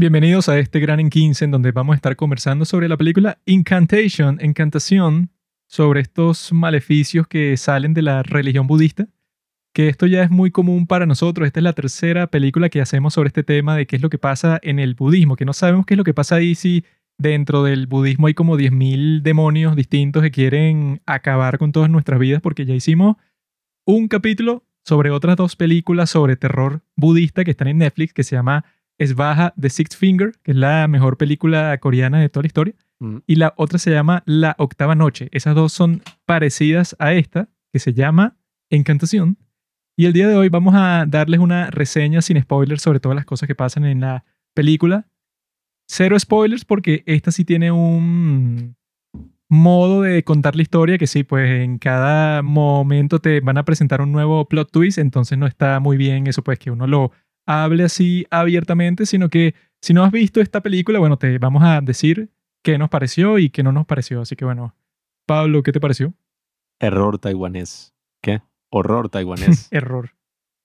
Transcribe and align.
Bienvenidos 0.00 0.48
a 0.48 0.58
este 0.58 0.80
Gran 0.80 0.98
en 0.98 1.10
15 1.10 1.44
en 1.44 1.50
donde 1.50 1.72
vamos 1.72 1.92
a 1.92 1.96
estar 1.96 2.16
conversando 2.16 2.64
sobre 2.64 2.88
la 2.88 2.96
película 2.96 3.38
Incantation, 3.44 4.38
Encantación, 4.40 5.28
sobre 5.66 6.00
estos 6.00 6.54
maleficios 6.54 7.28
que 7.28 7.54
salen 7.58 7.92
de 7.92 8.00
la 8.00 8.22
religión 8.22 8.66
budista, 8.66 9.08
que 9.74 9.88
esto 9.88 10.06
ya 10.06 10.22
es 10.22 10.30
muy 10.30 10.50
común 10.50 10.86
para 10.86 11.04
nosotros. 11.04 11.46
Esta 11.46 11.60
es 11.60 11.64
la 11.64 11.74
tercera 11.74 12.28
película 12.28 12.70
que 12.70 12.80
hacemos 12.80 13.12
sobre 13.12 13.26
este 13.26 13.42
tema 13.42 13.76
de 13.76 13.86
qué 13.86 13.96
es 13.96 14.00
lo 14.00 14.08
que 14.08 14.16
pasa 14.16 14.58
en 14.62 14.78
el 14.78 14.94
budismo, 14.94 15.36
que 15.36 15.44
no 15.44 15.52
sabemos 15.52 15.84
qué 15.84 15.92
es 15.92 15.98
lo 15.98 16.04
que 16.04 16.14
pasa 16.14 16.36
ahí 16.36 16.54
si 16.54 16.82
dentro 17.18 17.62
del 17.62 17.86
budismo 17.86 18.26
hay 18.26 18.32
como 18.32 18.56
10.000 18.56 19.20
demonios 19.20 19.76
distintos 19.76 20.22
que 20.22 20.30
quieren 20.30 21.02
acabar 21.04 21.58
con 21.58 21.72
todas 21.72 21.90
nuestras 21.90 22.18
vidas 22.18 22.40
porque 22.40 22.64
ya 22.64 22.74
hicimos 22.74 23.16
un 23.84 24.08
capítulo 24.08 24.64
sobre 24.82 25.10
otras 25.10 25.36
dos 25.36 25.56
películas 25.56 26.08
sobre 26.08 26.36
terror 26.36 26.80
budista 26.96 27.44
que 27.44 27.50
están 27.50 27.68
en 27.68 27.76
Netflix 27.76 28.14
que 28.14 28.24
se 28.24 28.34
llama 28.34 28.64
Es 29.00 29.14
Baja 29.14 29.54
The 29.58 29.70
Sixth 29.70 29.96
Finger, 29.96 30.32
que 30.42 30.50
es 30.50 30.56
la 30.58 30.86
mejor 30.86 31.16
película 31.16 31.78
coreana 31.78 32.20
de 32.20 32.28
toda 32.28 32.42
la 32.42 32.48
historia. 32.48 32.74
Mm. 32.98 33.16
Y 33.26 33.36
la 33.36 33.54
otra 33.56 33.78
se 33.78 33.90
llama 33.90 34.22
La 34.26 34.54
Octava 34.58 34.94
Noche. 34.94 35.30
Esas 35.32 35.54
dos 35.54 35.72
son 35.72 36.02
parecidas 36.26 36.94
a 36.98 37.14
esta, 37.14 37.48
que 37.72 37.78
se 37.78 37.94
llama 37.94 38.36
Encantación. 38.68 39.38
Y 39.96 40.04
el 40.04 40.12
día 40.12 40.28
de 40.28 40.36
hoy 40.36 40.50
vamos 40.50 40.74
a 40.76 41.06
darles 41.08 41.40
una 41.40 41.70
reseña 41.70 42.20
sin 42.20 42.38
spoilers 42.42 42.82
sobre 42.82 43.00
todas 43.00 43.16
las 43.16 43.24
cosas 43.24 43.46
que 43.46 43.54
pasan 43.54 43.86
en 43.86 44.00
la 44.00 44.26
película. 44.54 45.08
Cero 45.88 46.18
spoilers 46.20 46.66
porque 46.66 47.02
esta 47.06 47.30
sí 47.32 47.46
tiene 47.46 47.72
un 47.72 48.76
modo 49.48 50.02
de 50.02 50.22
contar 50.24 50.56
la 50.56 50.62
historia 50.62 50.98
que 50.98 51.06
sí, 51.06 51.24
pues 51.24 51.50
en 51.62 51.78
cada 51.78 52.42
momento 52.42 53.18
te 53.18 53.40
van 53.40 53.56
a 53.56 53.64
presentar 53.64 54.02
un 54.02 54.12
nuevo 54.12 54.46
plot 54.46 54.70
twist, 54.70 54.98
entonces 54.98 55.38
no 55.38 55.46
está 55.46 55.80
muy 55.80 55.96
bien 55.96 56.26
eso, 56.26 56.44
pues 56.44 56.58
que 56.58 56.70
uno 56.70 56.86
lo 56.86 57.12
hable 57.50 57.82
así 57.82 58.26
abiertamente, 58.30 59.06
sino 59.06 59.28
que 59.28 59.54
si 59.80 59.92
no 59.92 60.04
has 60.04 60.12
visto 60.12 60.40
esta 60.40 60.60
película, 60.60 60.98
bueno, 61.00 61.16
te 61.16 61.38
vamos 61.38 61.62
a 61.64 61.80
decir 61.80 62.30
qué 62.62 62.78
nos 62.78 62.90
pareció 62.90 63.38
y 63.38 63.50
qué 63.50 63.62
no 63.62 63.72
nos 63.72 63.86
pareció. 63.86 64.20
Así 64.20 64.36
que 64.36 64.44
bueno, 64.44 64.76
Pablo, 65.26 65.62
¿qué 65.62 65.72
te 65.72 65.80
pareció? 65.80 66.14
Error 66.78 67.18
taiwanés. 67.18 67.92
¿Qué? 68.22 68.42
Horror 68.70 69.08
taiwanés. 69.08 69.68
Error. 69.72 70.10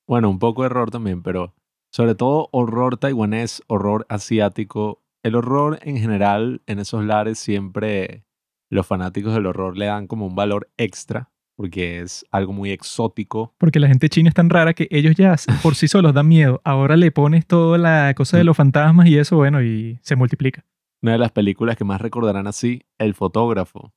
bueno, 0.07 0.29
un 0.29 0.37
poco 0.37 0.63
error 0.65 0.91
también, 0.91 1.23
pero 1.23 1.55
sobre 1.91 2.13
todo 2.13 2.49
horror 2.51 2.97
taiwanés, 2.97 3.63
horror 3.67 4.05
asiático. 4.09 5.01
El 5.23 5.35
horror 5.35 5.79
en 5.81 5.97
general 5.97 6.61
en 6.67 6.77
esos 6.77 7.03
lares 7.03 7.39
siempre 7.39 8.25
los 8.69 8.85
fanáticos 8.85 9.33
del 9.33 9.47
horror 9.47 9.75
le 9.75 9.85
dan 9.87 10.05
como 10.05 10.27
un 10.27 10.35
valor 10.35 10.69
extra 10.77 11.31
porque 11.55 12.01
es 12.01 12.25
algo 12.31 12.53
muy 12.53 12.71
exótico. 12.71 13.53
Porque 13.57 13.79
la 13.79 13.87
gente 13.87 14.09
china 14.09 14.29
es 14.29 14.35
tan 14.35 14.49
rara 14.49 14.73
que 14.73 14.87
ellos 14.91 15.15
ya 15.15 15.35
por 15.63 15.75
sí 15.75 15.87
solos 15.87 16.13
dan 16.13 16.27
miedo. 16.27 16.61
Ahora 16.63 16.97
le 16.97 17.11
pones 17.11 17.45
toda 17.45 17.77
la 17.77 18.13
cosa 18.15 18.37
de 18.37 18.43
los 18.43 18.57
fantasmas 18.57 19.07
y 19.07 19.17
eso, 19.17 19.37
bueno, 19.37 19.63
y 19.63 19.99
se 20.01 20.15
multiplica. 20.15 20.65
Una 21.01 21.13
de 21.13 21.17
las 21.19 21.31
películas 21.31 21.75
que 21.75 21.83
más 21.83 22.01
recordarán 22.01 22.47
así, 22.47 22.81
El 22.97 23.13
fotógrafo. 23.13 23.93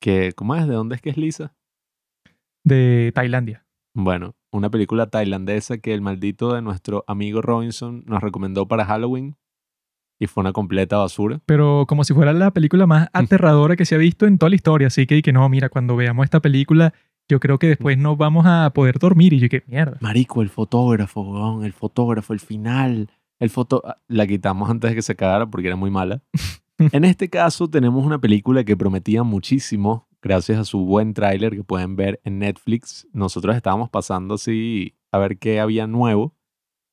Que, 0.00 0.32
¿cómo 0.32 0.54
es? 0.54 0.66
¿De 0.66 0.74
dónde 0.74 0.94
es 0.94 1.02
que 1.02 1.10
es 1.10 1.16
Lisa? 1.16 1.54
De 2.64 3.12
Tailandia. 3.14 3.66
Bueno, 3.94 4.36
una 4.52 4.70
película 4.70 5.10
tailandesa 5.10 5.78
que 5.78 5.92
el 5.92 6.00
maldito 6.00 6.54
de 6.54 6.62
nuestro 6.62 7.04
amigo 7.08 7.42
Robinson 7.42 8.04
nos 8.06 8.22
recomendó 8.22 8.68
para 8.68 8.84
Halloween 8.84 9.36
y 10.18 10.26
fue 10.26 10.40
una 10.42 10.52
completa 10.52 10.96
basura. 10.98 11.40
Pero 11.46 11.84
como 11.86 12.04
si 12.04 12.14
fuera 12.14 12.32
la 12.32 12.50
película 12.50 12.86
más 12.86 13.08
aterradora 13.12 13.76
que 13.76 13.84
se 13.84 13.94
ha 13.94 13.98
visto 13.98 14.26
en 14.26 14.38
toda 14.38 14.50
la 14.50 14.56
historia. 14.56 14.88
Así 14.88 15.06
que, 15.06 15.22
que 15.22 15.32
no, 15.32 15.48
mira, 15.48 15.68
cuando 15.68 15.96
veamos 15.96 16.24
esta 16.24 16.40
película, 16.40 16.92
yo 17.28 17.40
creo 17.40 17.58
que 17.58 17.68
después 17.68 17.98
no 17.98 18.16
vamos 18.16 18.46
a 18.46 18.70
poder 18.74 18.98
dormir. 18.98 19.32
Y 19.32 19.40
yo, 19.40 19.48
que 19.48 19.62
mierda. 19.66 19.98
Marico, 20.00 20.42
el 20.42 20.48
fotógrafo, 20.48 21.22
weón, 21.22 21.64
el 21.64 21.72
fotógrafo, 21.72 22.32
el 22.32 22.40
final. 22.40 23.10
El 23.38 23.50
foto... 23.50 23.82
ah, 23.86 23.98
La 24.08 24.26
quitamos 24.26 24.68
antes 24.68 24.90
de 24.90 24.96
que 24.96 25.02
se 25.02 25.14
cagara 25.14 25.46
porque 25.46 25.68
era 25.68 25.76
muy 25.76 25.90
mala. 25.90 26.22
en 26.78 27.04
este 27.04 27.28
caso 27.28 27.68
tenemos 27.68 28.04
una 28.04 28.18
película 28.18 28.64
que 28.64 28.76
prometía 28.76 29.22
muchísimo 29.22 30.08
gracias 30.20 30.58
a 30.58 30.64
su 30.64 30.80
buen 30.80 31.14
tráiler 31.14 31.54
que 31.54 31.62
pueden 31.62 31.94
ver 31.94 32.20
en 32.24 32.40
Netflix. 32.40 33.06
Nosotros 33.12 33.54
estábamos 33.54 33.88
pasando 33.90 34.34
así 34.34 34.94
a 35.12 35.18
ver 35.18 35.38
qué 35.38 35.60
había 35.60 35.86
nuevo 35.86 36.34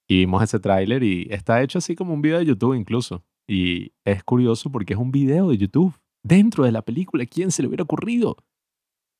y 0.07 0.19
vimos 0.19 0.43
ese 0.43 0.59
tráiler 0.59 1.03
y 1.03 1.27
está 1.31 1.61
hecho 1.61 1.79
así 1.79 1.95
como 1.95 2.13
un 2.13 2.21
video 2.21 2.39
de 2.39 2.45
YouTube 2.45 2.75
incluso. 2.75 3.23
Y 3.47 3.93
es 4.03 4.23
curioso 4.23 4.71
porque 4.71 4.93
es 4.93 4.99
un 4.99 5.11
video 5.11 5.49
de 5.49 5.57
YouTube 5.57 5.99
dentro 6.23 6.63
de 6.63 6.71
la 6.71 6.81
película. 6.81 7.25
¿Quién 7.25 7.51
se 7.51 7.61
le 7.61 7.67
hubiera 7.67 7.83
ocurrido? 7.83 8.37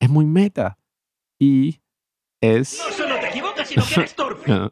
Es 0.00 0.10
muy 0.10 0.26
meta. 0.26 0.78
Y 1.40 1.80
es... 2.40 2.82
No 2.84 2.92
solo 2.92 3.20
te 3.20 3.28
equivocas, 3.28 3.68
sino 3.68 3.84
que 3.84 3.94
eres 4.00 4.14
torpe. 4.16 4.70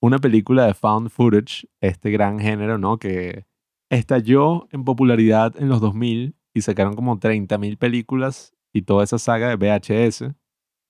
Una 0.00 0.18
película 0.18 0.66
de 0.66 0.74
found 0.74 1.08
footage, 1.08 1.66
este 1.80 2.10
gran 2.10 2.38
género, 2.38 2.78
¿no? 2.78 2.98
Que 2.98 3.46
estalló 3.90 4.68
en 4.70 4.84
popularidad 4.84 5.54
en 5.58 5.68
los 5.68 5.80
2000 5.80 6.36
y 6.54 6.60
sacaron 6.60 6.94
como 6.94 7.18
30.000 7.18 7.78
películas 7.78 8.54
y 8.72 8.82
toda 8.82 9.04
esa 9.04 9.18
saga 9.18 9.48
de 9.48 9.56
VHS 9.56 10.34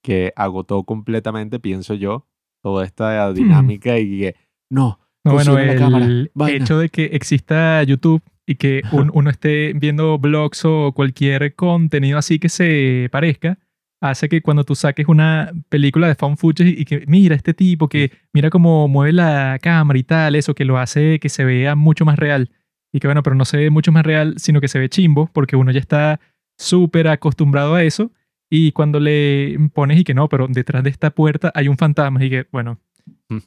que 0.03 0.33
agotó 0.37 0.85
completamente, 0.85 1.59
pienso 1.61 1.95
yo, 1.95 2.27
toda 2.63 2.85
esta 2.85 3.33
dinámica 3.33 3.99
y 3.99 4.21
que 4.21 4.37
no. 4.75 4.99
No, 5.25 5.33
bueno, 5.33 5.55
cámara, 5.79 6.05
el 6.05 6.31
vaina. 6.35 6.63
hecho 6.65 6.79
de 6.79 6.91
que 6.91 7.05
exista 7.13 7.83
YouTube 7.83 8.23
y 8.47 8.57
que 8.57 8.83
un- 8.93 9.11
uno 9.15 9.31
esté 9.31 9.73
viendo 9.75 10.19
blogs 10.19 10.65
o 10.67 10.93
cualquier 10.93 11.55
contenido 11.55 12.19
así 12.19 12.39
que 12.39 12.51
se 12.51 13.09
parezca, 13.11 13.59
hace 14.03 14.29
que 14.29 14.43
cuando 14.43 14.65
tú 14.65 14.75
saques 14.75 15.09
una 15.09 15.51
película 15.71 16.09
de 16.09 16.15
found 16.15 16.37
footage 16.37 16.69
y 16.79 16.85
que 16.85 17.05
mira 17.07 17.35
este 17.35 17.55
tipo, 17.55 17.89
que 17.89 18.13
mira 18.35 18.51
cómo 18.51 18.87
mueve 18.87 19.15
la 19.15 19.59
cámara 19.63 19.99
y 19.99 20.03
tal, 20.03 20.35
eso 20.35 20.55
que 20.55 20.67
lo 20.67 20.77
hace 20.77 21.19
que 21.21 21.31
se 21.31 21.43
vea 21.47 21.75
mucho 21.75 22.05
más 22.05 22.19
real. 22.19 22.51
Y 22.93 23.01
que 23.01 23.07
bueno, 23.09 23.23
pero 23.23 23.35
no 23.35 23.47
se 23.47 23.57
ve 23.57 23.71
mucho 23.71 23.93
más 23.93 24.05
real, 24.05 24.35
sino 24.37 24.61
que 24.61 24.69
se 24.69 24.79
ve 24.79 24.91
chimbo, 24.91 25.31
porque 25.33 25.57
uno 25.57 25.71
ya 25.73 25.81
está 25.81 26.21
súper 26.59 27.09
acostumbrado 27.09 27.75
a 27.75 27.83
eso. 27.83 28.13
Y 28.51 28.73
cuando 28.73 29.01
le 29.01 29.57
pones 29.73 29.99
y 29.99 30.05
que 30.05 30.13
no, 30.15 30.29
pero 30.29 30.47
detrás 30.49 30.85
de 30.85 30.91
esta 30.91 31.11
puerta 31.11 31.51
hay 31.55 31.69
un 31.69 31.79
fantasma 31.79 32.23
y 32.23 32.29
que, 32.31 32.47
bueno. 32.53 32.79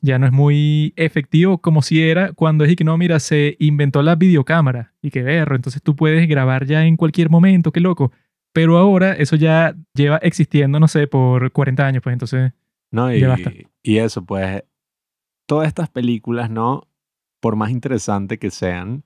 Ya 0.02 0.20
no 0.20 0.26
es 0.26 0.32
muy 0.32 0.94
efectivo 0.96 1.60
como 1.60 1.82
si 1.82 2.02
era 2.04 2.34
cuando 2.34 2.66
es 2.66 2.72
y 2.72 2.76
que 2.76 2.84
no, 2.84 2.98
mira, 2.98 3.20
se 3.20 3.56
inventó 3.60 4.02
la 4.02 4.16
videocámara 4.16 4.94
y 5.02 5.12
que 5.12 5.24
berro, 5.24 5.56
entonces 5.56 5.82
tú 5.82 5.96
puedes 5.96 6.28
grabar 6.28 6.66
ya 6.66 6.86
en 6.86 6.98
cualquier 6.98 7.30
momento, 7.30 7.72
qué 7.72 7.80
loco. 7.80 8.12
Pero 8.54 8.78
ahora 8.78 9.14
eso 9.14 9.36
ya 9.36 9.76
lleva 9.94 10.18
existiendo, 10.18 10.80
no 10.80 10.88
sé, 10.88 11.08
por 11.08 11.52
40 11.52 11.86
años, 11.86 12.02
pues 12.04 12.14
entonces, 12.14 12.54
¿no? 12.92 13.14
Y, 13.14 13.20
Ya 13.20 13.28
basta. 13.30 13.52
y 13.84 13.98
eso, 13.98 14.26
pues, 14.26 14.64
todas 15.46 15.68
estas 15.68 15.90
películas, 15.90 16.50
¿no? 16.50 16.88
Por 17.40 17.56
más 17.56 17.70
interesante 17.70 18.40
que 18.40 18.50
sean, 18.50 19.04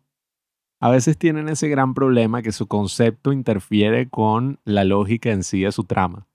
a 0.79 0.89
veces 0.89 1.17
tienen 1.17 1.49
ese 1.49 1.67
gran 1.67 1.93
problema 1.93 2.41
que 2.41 2.51
su 2.51 2.67
concepto 2.67 3.33
interfiere 3.33 4.09
con 4.09 4.59
la 4.63 4.83
lógica 4.83 5.31
en 5.31 5.43
sí 5.43 5.61
de 5.61 5.71
su 5.71 5.83
trama. 5.83 6.27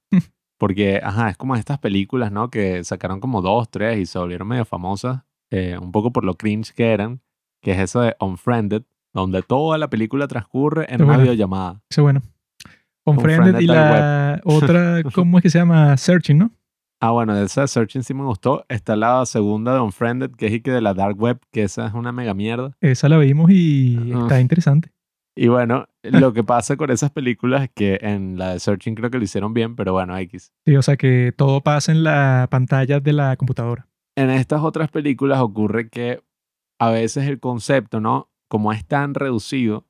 Porque, 0.58 1.00
ajá, 1.02 1.30
es 1.30 1.36
como 1.36 1.54
estas 1.54 1.78
películas, 1.78 2.32
¿no? 2.32 2.50
Que 2.50 2.82
sacaron 2.84 3.20
como 3.20 3.42
dos, 3.42 3.68
tres 3.70 3.98
y 3.98 4.06
se 4.06 4.18
volvieron 4.18 4.48
medio 4.48 4.64
famosas, 4.64 5.22
eh, 5.50 5.76
un 5.80 5.92
poco 5.92 6.12
por 6.12 6.24
lo 6.24 6.34
cringe 6.34 6.72
que 6.72 6.92
eran, 6.92 7.20
que 7.62 7.72
es 7.72 7.78
eso 7.78 8.00
de 8.00 8.16
Unfriended, 8.20 8.82
donde 9.12 9.42
toda 9.42 9.78
la 9.78 9.88
película 9.88 10.26
transcurre 10.28 10.86
en 10.88 11.02
una 11.02 11.16
videollamada. 11.18 11.82
eso 11.90 12.02
bueno. 12.02 12.22
Unfriended 13.04 13.54
Unfriended 13.54 13.60
y 13.60 13.66
la 13.66 14.40
otra, 14.44 15.02
¿cómo 15.14 15.38
es 15.38 15.42
que 15.42 15.50
se 15.50 15.58
llama? 15.58 15.96
Searching, 15.96 16.38
¿no? 16.38 16.50
Ah, 17.00 17.10
bueno, 17.10 17.36
esa 17.36 17.66
Searching 17.66 18.02
sí 18.02 18.14
me 18.14 18.24
gustó. 18.24 18.64
Está 18.68 18.96
la 18.96 19.24
segunda 19.26 19.74
de 19.74 19.80
Unfriended, 19.80 20.30
que 20.32 20.46
es 20.46 20.52
y 20.54 20.60
que 20.60 20.70
de 20.70 20.80
la 20.80 20.94
Dark 20.94 21.20
Web, 21.20 21.40
que 21.52 21.62
esa 21.62 21.86
es 21.86 21.94
una 21.94 22.10
mega 22.10 22.34
mierda. 22.34 22.76
Esa 22.80 23.08
la 23.08 23.18
vimos 23.18 23.50
y 23.50 24.12
está 24.12 24.40
interesante. 24.40 24.90
Y 25.36 25.48
bueno, 25.48 25.86
lo 26.10 26.32
que 26.32 26.44
pasa 26.44 26.76
con 26.76 26.90
esas 26.90 27.10
películas 27.10 27.64
es 27.64 27.70
que 27.74 27.98
en 28.02 28.38
la 28.38 28.52
de 28.52 28.60
Searching 28.60 28.94
creo 28.94 29.10
que 29.10 29.18
lo 29.18 29.24
hicieron 29.24 29.54
bien, 29.54 29.76
pero 29.76 29.92
bueno, 29.92 30.16
X. 30.18 30.52
Sí, 30.64 30.76
o 30.76 30.82
sea 30.82 30.96
que 30.96 31.32
todo 31.36 31.60
pasa 31.60 31.92
en 31.92 32.04
la 32.04 32.48
pantalla 32.50 33.00
de 33.00 33.12
la 33.12 33.36
computadora. 33.36 33.88
En 34.16 34.30
estas 34.30 34.62
otras 34.62 34.90
películas 34.90 35.40
ocurre 35.40 35.88
que 35.88 36.22
a 36.78 36.90
veces 36.90 37.28
el 37.28 37.40
concepto, 37.40 38.00
¿no? 38.00 38.30
Como 38.48 38.72
es 38.72 38.86
tan 38.86 39.14
reducido, 39.14 39.86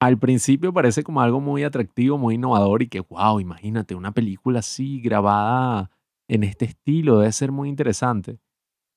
al 0.00 0.18
principio 0.18 0.72
parece 0.72 1.02
como 1.02 1.20
algo 1.20 1.40
muy 1.40 1.64
atractivo, 1.64 2.18
muy 2.18 2.36
innovador 2.36 2.82
y 2.82 2.88
que, 2.88 3.00
wow, 3.00 3.40
imagínate, 3.40 3.94
una 3.94 4.12
película 4.12 4.60
así 4.60 5.00
grabada 5.00 5.90
en 6.28 6.44
este 6.44 6.66
estilo, 6.66 7.18
debe 7.18 7.32
ser 7.32 7.52
muy 7.52 7.68
interesante. 7.68 8.38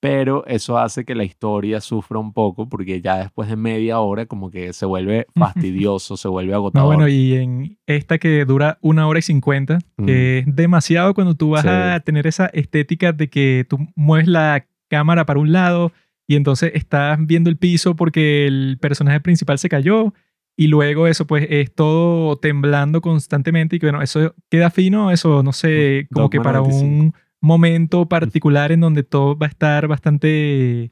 Pero 0.02 0.44
eso 0.48 0.78
hace 0.80 1.06
que 1.06 1.14
la 1.14 1.24
historia 1.24 1.80
sufra 1.80 2.18
un 2.18 2.34
poco 2.34 2.68
porque 2.68 3.02
ya 3.02 3.18
después 3.20 3.48
de 3.48 3.56
media 3.56 4.00
hora 4.00 4.26
como 4.26 4.50
que 4.50 4.74
se 4.74 4.86
vuelve 4.88 5.28
fastidioso, 5.36 6.18
se 6.18 6.28
vuelve 6.28 6.52
No, 6.52 6.58
agotador. 6.58 6.88
bueno, 6.88 7.08
y 7.08 7.34
en 7.36 7.78
esta 7.86 8.18
que 8.18 8.44
dura 8.46 8.80
una 8.82 9.08
hora 9.08 9.20
y 9.20 9.22
cincuenta, 9.22 9.78
que 10.04 10.40
es 10.40 10.46
demasiado 10.56 11.14
cuando 11.14 11.36
tú 11.36 11.52
vas 11.52 11.64
Mm. 11.64 11.68
Sí. 11.68 11.74
a 11.74 12.00
tener 12.00 12.26
esa 12.28 12.48
estética 12.48 13.12
de 13.14 13.30
que 13.30 13.66
tú 13.70 13.78
mueves 13.96 14.28
la 14.28 14.66
cámara 14.90 15.26
para 15.28 15.40
un 15.40 15.52
lado 15.52 15.92
y 16.28 16.36
entonces 16.36 16.72
estás 16.74 17.18
viendo 17.22 17.50
el 17.52 17.58
piso 17.58 17.96
porque 17.96 18.48
el 18.48 18.80
personaje 18.82 19.20
principal 19.20 19.60
se 19.60 19.70
cayó 19.70 20.14
y 20.58 20.68
luego 20.68 21.06
eso 21.08 21.28
pues 21.28 21.46
es 21.50 21.74
todo 21.74 22.38
temblando 22.38 23.02
constantemente 23.02 23.76
y 23.76 23.80
que 23.80 23.86
bueno, 23.86 24.02
eso 24.02 24.34
queda 24.50 24.70
fino, 24.72 25.12
eso 25.12 25.44
no 25.44 25.54
sé, 25.54 26.08
como 26.12 26.30
que 26.32 26.38
Dogma 26.40 26.50
para 26.52 26.60
95. 26.60 26.86
un 27.06 27.14
momento 27.42 28.08
particular 28.08 28.72
en 28.72 28.80
donde 28.80 29.04
todo 29.04 29.38
va 29.38 29.48
a 29.48 29.50
estar 29.50 29.88
bastante 29.88 30.92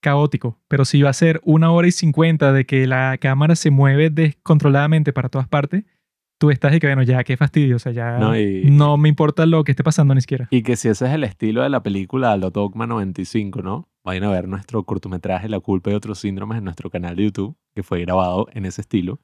caótico. 0.00 0.58
Pero 0.68 0.84
si 0.84 1.02
va 1.02 1.10
a 1.10 1.14
ser 1.14 1.40
una 1.44 1.70
hora 1.70 1.88
y 1.88 1.92
cincuenta 1.92 2.52
de 2.52 2.66
que 2.66 2.86
la 2.86 3.16
cámara 3.18 3.54
se 3.54 3.70
mueve 3.70 4.10
descontroladamente 4.10 5.12
para 5.12 5.28
todas 5.28 5.48
partes, 5.48 5.84
tú 6.38 6.50
estás 6.50 6.74
y 6.74 6.80
que, 6.80 6.88
bueno, 6.88 7.04
ya 7.04 7.22
qué 7.22 7.36
fastidio. 7.36 7.76
O 7.76 7.78
sea, 7.78 7.92
ya 7.92 8.18
No, 8.18 8.96
me 8.96 9.08
importa 9.08 9.46
lo 9.46 9.62
que 9.62 9.72
esté 9.72 9.84
pasando 9.84 10.14
ni 10.14 10.20
siquiera. 10.20 10.48
Y 10.50 10.62
que 10.62 10.76
si 10.76 10.88
ese 10.88 11.06
es 11.06 11.12
el 11.12 11.24
estilo 11.24 11.62
de 11.62 11.68
la 11.68 11.82
película 11.82 12.36
Lo 12.36 12.50
Dogma 12.50 12.86
95, 12.86 13.62
¿no? 13.62 13.88
Vayan 14.04 14.24
a 14.24 14.30
ver 14.30 14.48
nuestro 14.48 14.82
cortometraje 14.82 15.48
La 15.48 15.60
culpa 15.60 15.92
y 15.92 15.94
otros 15.94 16.18
síndromes 16.18 16.58
en 16.58 16.64
nuestro 16.64 16.90
canal 16.90 17.14
de 17.14 17.24
YouTube, 17.24 17.56
que 17.74 17.84
fue 17.84 18.00
grabado 18.00 18.48
en 18.52 18.64
ese 18.64 18.80
estilo. 18.80 19.20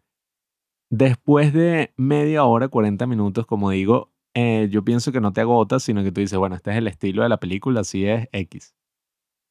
Después 0.90 1.52
de 1.52 1.92
media 1.96 2.44
hora, 2.44 2.68
40 2.68 3.06
minutos, 3.06 3.46
como 3.46 3.70
digo, 3.70 4.12
eh, 4.40 4.68
yo 4.70 4.84
pienso 4.84 5.10
que 5.10 5.20
no 5.20 5.32
te 5.32 5.40
agotas, 5.40 5.82
sino 5.82 6.02
que 6.04 6.12
tú 6.12 6.20
dices, 6.20 6.38
bueno, 6.38 6.54
este 6.54 6.70
es 6.70 6.76
el 6.76 6.86
estilo 6.86 7.22
de 7.22 7.28
la 7.28 7.38
película, 7.38 7.80
así 7.80 8.06
es 8.06 8.28
X. 8.32 8.74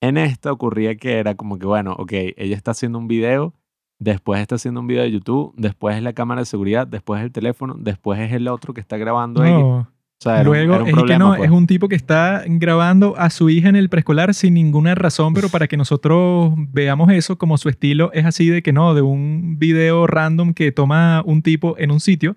En 0.02 0.18
esta 0.18 0.52
ocurría 0.52 0.96
que 0.96 1.18
era 1.20 1.36
como 1.36 1.58
que, 1.60 1.66
bueno, 1.66 1.94
ok, 1.98 2.12
ella 2.38 2.56
está 2.56 2.72
haciendo 2.72 2.98
un 3.00 3.08
video, 3.08 3.54
después 4.00 4.40
está 4.42 4.56
haciendo 4.56 4.80
un 4.80 4.88
video 4.88 5.04
de 5.04 5.12
YouTube, 5.12 5.54
después 5.58 5.98
es 5.98 6.04
la 6.04 6.14
cámara 6.14 6.42
de 6.42 6.46
seguridad, 6.46 6.86
después 6.88 7.20
es 7.20 7.26
el 7.26 7.32
teléfono, 7.32 7.76
después 7.78 8.20
es 8.20 8.32
el 8.32 8.48
otro 8.48 8.74
que 8.74 8.82
está 8.82 8.98
grabando 8.98 9.44
X. 9.44 9.54
No. 9.58 9.78
O 10.20 10.24
sea, 10.24 10.40
era 10.42 10.50
un- 10.50 10.56
Luego 10.56 10.74
un 10.76 10.80
es 10.82 10.86
que 10.88 10.92
problema, 10.94 11.20
no, 11.26 11.36
pues. 11.36 11.50
es 11.50 11.56
un 11.56 11.68
tipo 11.68 11.88
que 11.88 11.96
está 11.96 12.44
grabando 12.48 13.16
a 13.18 13.30
su 13.30 13.50
hija 13.52 13.70
en 13.70 13.76
el 13.76 13.88
preescolar 13.90 14.34
sin 14.34 14.56
ninguna 14.56 14.96
razón, 14.96 15.34
pero 15.34 15.48
para 15.50 15.68
que 15.68 15.78
nosotros 15.78 16.54
veamos 16.72 17.12
eso 17.12 17.38
como 17.38 17.58
su 17.58 17.70
estilo 17.70 18.12
es 18.14 18.26
así 18.26 18.50
de 18.50 18.64
que 18.64 18.74
no, 18.74 18.94
de 18.96 19.02
un 19.04 19.58
video 19.60 20.08
random 20.08 20.54
que 20.54 20.72
toma 20.72 21.22
un 21.26 21.42
tipo 21.44 21.76
en 21.78 21.92
un 21.92 22.00
sitio 22.00 22.36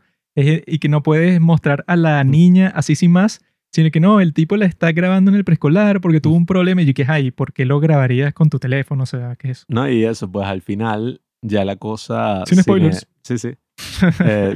es- 0.48 0.62
y 0.66 0.78
que 0.78 0.88
no 0.88 1.02
puedes 1.02 1.40
mostrar 1.40 1.84
a 1.86 1.96
la 1.96 2.22
niña 2.24 2.72
así 2.74 2.94
sin 2.96 3.12
más, 3.12 3.40
sino 3.72 3.90
que 3.90 4.00
no, 4.00 4.20
el 4.20 4.32
tipo 4.34 4.56
la 4.56 4.66
está 4.66 4.90
grabando 4.92 5.30
en 5.30 5.36
el 5.36 5.44
preescolar 5.44 6.00
porque 6.00 6.20
tuvo 6.20 6.34
un 6.36 6.46
problema 6.46 6.82
y 6.82 6.86
yo 6.86 6.94
que, 6.94 7.04
ay, 7.06 7.30
¿por 7.30 7.52
qué 7.52 7.64
lo 7.64 7.78
grabarías 7.80 8.32
con 8.34 8.50
tu 8.50 8.58
teléfono? 8.58 9.04
O 9.04 9.06
sea, 9.06 9.36
¿qué 9.36 9.50
es 9.50 9.58
eso? 9.58 9.66
No, 9.68 9.88
y 9.88 10.04
eso, 10.04 10.30
pues 10.30 10.46
al 10.46 10.60
final 10.62 11.20
ya 11.42 11.64
la 11.64 11.76
cosa... 11.76 12.44
Sin 12.46 12.60
spoilers. 12.62 13.06
Sí, 13.22 13.38
sí. 13.38 13.50
Eh, 14.24 14.54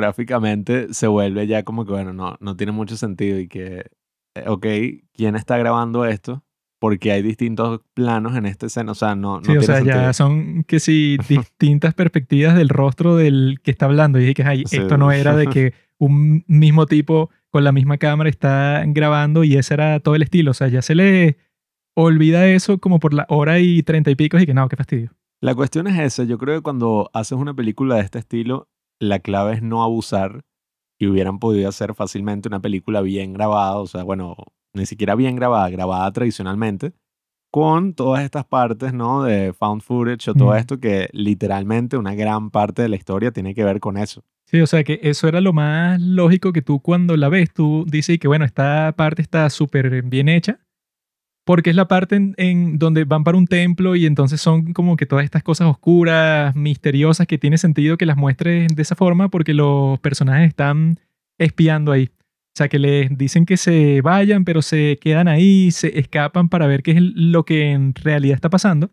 cinematográficamente 0.00 0.92
se 0.94 1.06
vuelve 1.06 1.46
ya 1.46 1.64
como 1.64 1.84
que, 1.84 1.92
bueno, 1.92 2.12
no, 2.12 2.36
no 2.40 2.56
tiene 2.56 2.72
mucho 2.72 2.96
sentido 2.96 3.38
y 3.38 3.48
que, 3.48 3.86
eh, 4.36 4.44
ok, 4.46 4.66
¿quién 5.12 5.36
está 5.36 5.58
grabando 5.58 6.04
esto? 6.06 6.44
Porque 6.80 7.12
hay 7.12 7.22
distintos 7.22 7.82
planos 7.94 8.34
en 8.36 8.46
esta 8.46 8.66
escena, 8.66 8.90
o 8.92 8.94
sea, 8.96 9.14
no, 9.14 9.38
no 9.40 9.44
Sí, 9.44 9.56
o 9.56 9.62
sea, 9.62 9.76
sentido. 9.76 9.96
ya 9.96 10.12
son 10.12 10.64
que 10.64 10.80
sí, 10.80 11.16
distintas 11.28 11.94
perspectivas 11.94 12.56
del 12.56 12.68
rostro 12.70 13.14
del 13.16 13.60
que 13.62 13.70
está 13.70 13.86
hablando. 13.86 14.18
Y 14.18 14.22
dije 14.22 14.34
que 14.34 14.42
ay, 14.44 14.64
Sí. 14.66 14.78
esto 14.78 14.96
no 14.98 15.12
era 15.12 15.36
de 15.36 15.46
que 15.46 15.74
un 15.98 16.42
mismo 16.48 16.86
tipo 16.86 17.30
con 17.50 17.62
la 17.64 17.70
misma 17.72 17.98
cámara 17.98 18.28
está 18.30 18.82
grabando 18.86 19.44
y 19.44 19.56
ese 19.56 19.74
era 19.74 20.00
todo 20.00 20.14
el 20.16 20.22
estilo. 20.22 20.50
O 20.52 20.54
sea, 20.54 20.66
ya 20.68 20.82
se 20.82 20.94
le 20.94 21.36
olvida 21.94 22.46
eso 22.48 22.78
como 22.78 22.98
por 22.98 23.12
la 23.14 23.26
hora 23.28 23.58
y 23.60 23.82
treinta 23.82 24.10
y 24.10 24.14
pico 24.14 24.38
y 24.38 24.46
que 24.46 24.54
no, 24.54 24.68
qué 24.68 24.76
fastidio. 24.76 25.10
La 25.42 25.54
cuestión 25.54 25.86
es 25.86 25.98
esa, 25.98 26.24
yo 26.24 26.38
creo 26.38 26.56
que 26.56 26.62
cuando 26.62 27.10
haces 27.12 27.36
una 27.38 27.54
película 27.54 27.96
de 27.96 28.02
este 28.02 28.18
estilo, 28.18 28.68
la 28.98 29.18
clave 29.18 29.54
es 29.54 29.62
no 29.62 29.82
abusar 29.82 30.42
y 30.98 31.06
hubieran 31.06 31.38
podido 31.38 31.68
hacer 31.68 31.94
fácilmente 31.94 32.48
una 32.48 32.60
película 32.60 33.00
bien 33.00 33.32
grabada, 33.32 33.76
o 33.76 33.86
sea, 33.86 34.02
bueno, 34.02 34.36
ni 34.74 34.86
siquiera 34.86 35.14
bien 35.14 35.36
grabada, 35.36 35.68
grabada 35.70 36.10
tradicionalmente, 36.12 36.92
con 37.52 37.94
todas 37.94 38.22
estas 38.22 38.44
partes, 38.44 38.92
¿no? 38.92 39.24
De 39.24 39.52
found 39.52 39.82
footage 39.82 40.30
o 40.30 40.34
todo 40.34 40.52
Mm. 40.52 40.56
esto 40.56 40.78
que 40.78 41.08
literalmente 41.12 41.96
una 41.96 42.14
gran 42.14 42.50
parte 42.50 42.82
de 42.82 42.88
la 42.88 42.96
historia 42.96 43.32
tiene 43.32 43.54
que 43.54 43.64
ver 43.64 43.80
con 43.80 43.96
eso. 43.96 44.22
Sí, 44.46 44.60
o 44.60 44.66
sea 44.66 44.82
que 44.84 45.00
eso 45.02 45.28
era 45.28 45.40
lo 45.40 45.52
más 45.52 46.00
lógico 46.00 46.52
que 46.52 46.62
tú 46.62 46.80
cuando 46.80 47.16
la 47.16 47.28
ves, 47.28 47.52
tú 47.52 47.84
dices 47.88 48.18
que 48.18 48.28
bueno, 48.28 48.44
esta 48.44 48.92
parte 48.96 49.22
está 49.22 49.48
súper 49.50 50.02
bien 50.02 50.28
hecha, 50.28 50.60
porque 51.44 51.70
es 51.70 51.76
la 51.76 51.88
parte 51.88 52.16
en, 52.16 52.34
en 52.36 52.78
donde 52.78 53.04
van 53.04 53.24
para 53.24 53.38
un 53.38 53.46
templo 53.46 53.96
y 53.96 54.06
entonces 54.06 54.40
son 54.40 54.72
como 54.72 54.96
que 54.96 55.06
todas 55.06 55.24
estas 55.24 55.42
cosas 55.42 55.68
oscuras, 55.68 56.54
misteriosas, 56.54 57.26
que 57.26 57.38
tiene 57.38 57.58
sentido 57.58 57.96
que 57.96 58.06
las 58.06 58.16
muestres 58.16 58.68
de 58.74 58.82
esa 58.82 58.94
forma 58.94 59.28
porque 59.28 59.54
los 59.54 59.98
personajes 60.00 60.48
están 60.48 60.98
espiando 61.38 61.90
ahí. 61.92 62.10
O 62.52 62.56
sea, 62.56 62.68
que 62.68 62.78
les 62.78 63.16
dicen 63.16 63.46
que 63.46 63.56
se 63.56 64.00
vayan, 64.02 64.44
pero 64.44 64.60
se 64.60 64.98
quedan 65.00 65.28
ahí, 65.28 65.70
se 65.70 65.98
escapan 65.98 66.48
para 66.48 66.66
ver 66.66 66.82
qué 66.82 66.90
es 66.92 66.98
lo 67.00 67.44
que 67.44 67.70
en 67.70 67.94
realidad 67.94 68.34
está 68.34 68.50
pasando. 68.50 68.90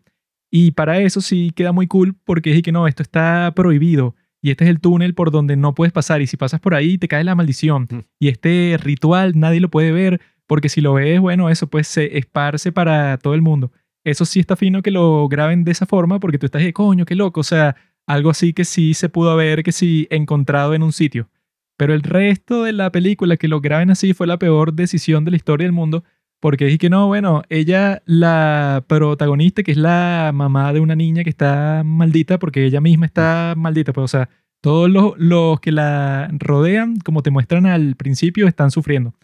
Y 0.50 0.70
para 0.70 0.98
eso 1.00 1.20
sí 1.20 1.52
queda 1.54 1.72
muy 1.72 1.86
cool 1.86 2.14
porque 2.24 2.54
es 2.54 2.62
que 2.62 2.72
no, 2.72 2.86
esto 2.86 3.02
está 3.02 3.52
prohibido 3.54 4.14
y 4.40 4.50
este 4.50 4.64
es 4.64 4.70
el 4.70 4.80
túnel 4.80 5.14
por 5.14 5.30
donde 5.30 5.56
no 5.56 5.74
puedes 5.74 5.92
pasar 5.92 6.22
y 6.22 6.26
si 6.26 6.36
pasas 6.36 6.60
por 6.60 6.74
ahí 6.74 6.96
te 6.96 7.08
cae 7.08 7.24
la 7.24 7.34
maldición 7.34 7.88
Mm. 7.90 7.98
y 8.20 8.28
este 8.28 8.76
ritual 8.80 9.32
nadie 9.38 9.60
lo 9.60 9.68
puede 9.68 9.90
ver 9.92 10.20
porque 10.46 10.68
si 10.68 10.80
lo 10.80 10.94
ves, 10.94 11.20
bueno, 11.20 11.50
eso 11.50 11.66
pues 11.66 11.88
se 11.88 12.16
esparce 12.16 12.72
para 12.72 13.18
todo 13.18 13.34
el 13.34 13.42
mundo. 13.42 13.72
Eso 14.04 14.24
sí 14.24 14.40
está 14.40 14.56
fino 14.56 14.80
que 14.80 14.90
lo 14.92 15.28
graben 15.28 15.64
de 15.64 15.72
esa 15.72 15.84
forma 15.84 16.20
porque 16.20 16.38
tú 16.38 16.46
estás 16.46 16.62
de 16.62 16.72
coño, 16.72 17.04
qué 17.04 17.14
loco, 17.16 17.40
o 17.40 17.44
sea, 17.44 17.76
algo 18.06 18.30
así 18.30 18.54
que 18.54 18.64
sí 18.64 18.94
se 18.94 19.10
pudo 19.10 19.30
haber 19.32 19.62
que 19.62 19.72
sí 19.72 20.06
encontrado 20.10 20.72
en 20.72 20.82
un 20.82 20.92
sitio. 20.92 21.28
Pero 21.78 21.94
el 21.94 22.02
resto 22.02 22.64
de 22.64 22.74
la 22.74 22.92
película 22.92 23.38
que 23.38 23.48
lo 23.48 23.62
graben 23.62 23.90
así 23.90 24.12
fue 24.12 24.26
la 24.26 24.38
peor 24.38 24.74
decisión 24.74 25.24
de 25.24 25.30
la 25.30 25.38
historia 25.38 25.64
del 25.64 25.72
mundo 25.72 26.04
porque 26.40 26.66
dije 26.66 26.78
que 26.78 26.90
no, 26.90 27.06
bueno, 27.06 27.42
ella, 27.48 28.02
la 28.04 28.84
protagonista, 28.86 29.62
que 29.62 29.72
es 29.72 29.76
la 29.76 30.30
mamá 30.32 30.72
de 30.72 30.80
una 30.80 30.94
niña 30.94 31.24
que 31.24 31.30
está 31.30 31.82
maldita, 31.84 32.38
porque 32.38 32.64
ella 32.64 32.80
misma 32.80 33.06
está 33.06 33.54
maldita, 33.56 33.92
pues, 33.92 34.04
o 34.04 34.08
sea, 34.08 34.28
todos 34.60 34.88
los, 34.90 35.14
los 35.18 35.58
que 35.60 35.72
la 35.72 36.28
rodean, 36.32 36.98
como 36.98 37.22
te 37.22 37.30
muestran 37.30 37.66
al 37.66 37.96
principio, 37.96 38.46
están 38.46 38.70
sufriendo. 38.70 39.14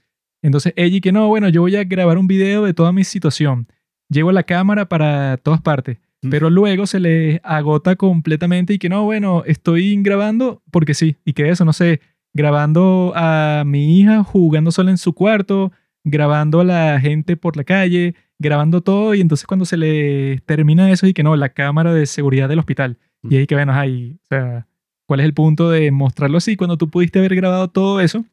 Entonces 0.43 0.73
ella 0.77 0.97
y 0.97 1.01
que 1.01 1.13
no, 1.13 1.29
bueno, 1.29 1.49
yo 1.49 1.61
voy 1.61 1.77
a 1.77 1.85
grabar 1.85 2.19
un 2.19 2.27
video 2.27 2.65
de 2.65 2.75
toda 2.75 2.93
mi 2.93 3.05
situación. 3.05 3.69
Llevo 4.09 4.33
la 4.33 4.43
cámara 4.43 4.89
para 4.89 5.37
todas 5.37 5.61
partes, 5.61 5.99
Mm. 6.25 6.31
pero 6.31 6.51
luego 6.51 6.87
se 6.87 7.01
les 7.01 7.41
agota 7.45 7.97
completamente 7.97 8.73
y 8.75 8.79
que 8.79 8.89
no, 8.89 9.05
bueno, 9.05 9.43
estoy 9.47 9.95
grabando 10.03 10.63
porque 10.71 10.95
sí, 10.95 11.17
y 11.25 11.35
que 11.35 11.51
eso, 11.51 11.65
no 11.65 11.73
sé, 11.73 12.01
grabando 12.35 13.13
a 13.15 13.63
mi 13.65 13.99
hija 13.99 14.25
jugando 14.25 14.73
sola 14.73 14.91
en 14.91 14.99
su 14.99 15.15
cuarto, 15.15 15.73
grabando 16.03 16.61
a 16.61 16.65
la 16.65 17.01
gente 17.01 17.37
por 17.37 17.57
la 17.57 17.65
calle, 17.65 18.15
grabando 18.39 18.83
todo 18.83 19.15
y 19.15 19.21
entonces 19.21 19.47
cuando 19.47 19.65
se 19.65 19.77
le 19.77 20.41
termina 20.45 20.91
eso 20.91 21.07
y 21.07 21.15
que 21.15 21.23
no, 21.23 21.37
la 21.37 21.51
cámara 21.51 21.95
de 21.95 22.07
seguridad 22.07 22.49
del 22.49 22.59
hospital. 22.59 22.99
Y 23.23 23.37
ahí 23.37 23.47
que 23.47 23.55
bueno, 23.55 23.73
ahí, 23.73 24.19
o 24.25 24.27
sea, 24.27 24.67
¿cuál 25.07 25.21
es 25.21 25.27
el 25.27 25.33
punto 25.33 25.71
de 25.71 25.91
mostrarlo 25.91 26.37
así 26.37 26.57
cuando 26.57 26.77
tú 26.77 26.91
pudiste 26.91 27.21
haber 27.21 27.35
grabado 27.37 27.69
todo 27.69 28.01
eso 28.01 28.25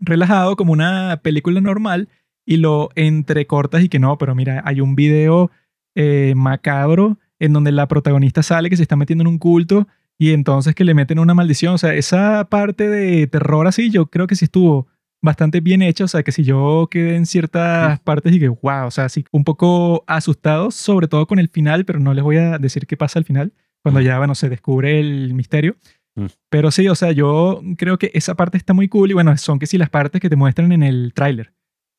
relajado 0.00 0.56
como 0.56 0.72
una 0.72 1.20
película 1.22 1.60
normal 1.60 2.08
y 2.44 2.58
lo 2.58 2.90
entrecortas 2.94 3.82
y 3.82 3.88
que 3.88 3.98
no, 3.98 4.18
pero 4.18 4.34
mira, 4.34 4.62
hay 4.64 4.80
un 4.80 4.94
video 4.94 5.50
eh, 5.94 6.34
macabro 6.36 7.18
en 7.38 7.52
donde 7.52 7.72
la 7.72 7.88
protagonista 7.88 8.42
sale 8.42 8.70
que 8.70 8.76
se 8.76 8.82
está 8.82 8.96
metiendo 8.96 9.22
en 9.22 9.28
un 9.28 9.38
culto 9.38 9.88
y 10.18 10.32
entonces 10.32 10.74
que 10.74 10.84
le 10.84 10.94
meten 10.94 11.18
una 11.18 11.34
maldición. 11.34 11.74
O 11.74 11.78
sea, 11.78 11.94
esa 11.94 12.46
parte 12.48 12.88
de 12.88 13.26
terror 13.26 13.66
así, 13.66 13.90
yo 13.90 14.06
creo 14.06 14.26
que 14.26 14.36
sí 14.36 14.46
estuvo 14.46 14.86
bastante 15.22 15.60
bien 15.60 15.82
hecha. 15.82 16.04
O 16.04 16.08
sea, 16.08 16.22
que 16.22 16.32
si 16.32 16.44
yo 16.44 16.88
quedé 16.90 17.16
en 17.16 17.26
ciertas 17.26 18.00
partes 18.00 18.32
y 18.32 18.40
que, 18.40 18.48
wow, 18.48 18.86
o 18.86 18.90
sea, 18.90 19.08
sí, 19.08 19.24
un 19.32 19.44
poco 19.44 20.04
asustado, 20.06 20.70
sobre 20.70 21.08
todo 21.08 21.26
con 21.26 21.38
el 21.38 21.48
final, 21.48 21.84
pero 21.84 22.00
no 22.00 22.14
les 22.14 22.24
voy 22.24 22.36
a 22.36 22.58
decir 22.58 22.86
qué 22.86 22.96
pasa 22.96 23.18
al 23.18 23.24
final, 23.24 23.52
cuando 23.82 24.00
ya, 24.00 24.18
bueno, 24.18 24.34
se 24.34 24.48
descubre 24.48 24.98
el 24.98 25.34
misterio. 25.34 25.76
Mm. 26.14 26.26
Pero 26.48 26.70
sí, 26.70 26.88
o 26.88 26.94
sea, 26.94 27.12
yo 27.12 27.62
creo 27.76 27.98
que 27.98 28.10
esa 28.14 28.34
parte 28.34 28.56
está 28.56 28.72
muy 28.72 28.88
cool 28.88 29.10
y 29.10 29.14
bueno, 29.14 29.36
son 29.36 29.58
que 29.58 29.66
sí 29.66 29.78
las 29.78 29.90
partes 29.90 30.20
que 30.20 30.30
te 30.30 30.36
muestran 30.36 30.72
en 30.72 30.82
el 30.82 31.12
tráiler. 31.14 31.52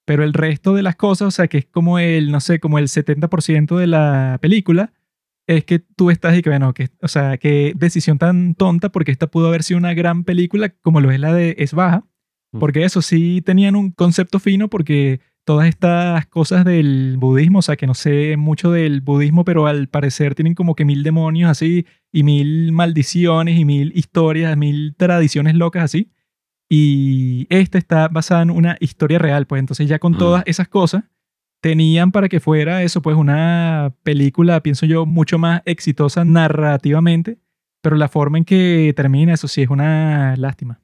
Pero 0.05 0.23
el 0.23 0.33
resto 0.33 0.73
de 0.73 0.83
las 0.83 0.95
cosas, 0.95 1.27
o 1.27 1.31
sea, 1.31 1.47
que 1.47 1.59
es 1.59 1.65
como 1.65 1.99
el, 1.99 2.31
no 2.31 2.39
sé, 2.39 2.59
como 2.59 2.79
el 2.79 2.87
70% 2.87 3.77
de 3.77 3.87
la 3.87 4.37
película, 4.41 4.93
es 5.47 5.63
que 5.65 5.79
tú 5.79 6.11
estás 6.11 6.37
y 6.37 6.41
que, 6.41 6.49
bueno, 6.49 6.73
que, 6.73 6.89
o 7.01 7.07
sea, 7.07 7.37
qué 7.37 7.73
decisión 7.75 8.17
tan 8.17 8.53
tonta, 8.55 8.89
porque 8.89 9.11
esta 9.11 9.27
pudo 9.27 9.47
haber 9.47 9.63
sido 9.63 9.77
una 9.79 9.93
gran 9.93 10.23
película, 10.25 10.69
como 10.81 10.99
lo 11.01 11.09
es 11.11 11.19
la 11.19 11.33
de 11.33 11.55
Es 11.57 11.73
Baja, 11.73 12.03
Mm. 12.53 12.59
porque 12.59 12.83
eso 12.85 13.01
sí 13.01 13.41
tenían 13.45 13.75
un 13.75 13.91
concepto 13.91 14.39
fino, 14.39 14.69
porque 14.69 15.19
todas 15.45 15.67
estas 15.67 16.25
cosas 16.27 16.63
del 16.65 17.15
budismo, 17.17 17.59
o 17.59 17.61
sea, 17.61 17.75
que 17.75 17.87
no 17.87 17.93
sé 17.93 18.35
mucho 18.37 18.71
del 18.71 19.01
budismo, 19.01 19.43
pero 19.45 19.67
al 19.67 19.87
parecer 19.89 20.33
tienen 20.35 20.55
como 20.55 20.73
que 20.75 20.85
mil 20.85 21.03
demonios 21.03 21.49
así, 21.49 21.85
y 22.11 22.23
mil 22.23 22.71
maldiciones, 22.71 23.57
y 23.59 23.65
mil 23.65 23.91
historias, 23.95 24.55
mil 24.57 24.95
tradiciones 24.97 25.55
locas 25.55 25.83
así. 25.83 26.11
Y 26.69 27.47
esta 27.49 27.77
está 27.77 28.07
basada 28.09 28.41
en 28.43 28.49
una 28.51 28.77
historia 28.81 29.19
real, 29.19 29.45
pues 29.47 29.59
entonces 29.59 29.87
ya 29.87 29.99
con 29.99 30.13
Mm. 30.13 30.17
todas 30.17 30.43
esas 30.45 30.67
cosas 30.67 31.03
tenían 31.61 32.11
para 32.11 32.29
que 32.29 32.39
fuera 32.39 32.83
eso, 32.83 33.01
pues 33.01 33.15
una 33.15 33.93
película, 34.03 34.61
pienso 34.61 34.85
yo, 34.85 35.05
mucho 35.05 35.37
más 35.37 35.61
exitosa 35.65 36.23
narrativamente, 36.25 37.39
pero 37.81 37.95
la 37.95 38.07
forma 38.09 38.37
en 38.37 38.45
que 38.45 38.93
termina, 38.95 39.33
eso 39.33 39.47
sí 39.47 39.61
es 39.61 39.69
una 39.69 40.35
lástima. 40.37 40.81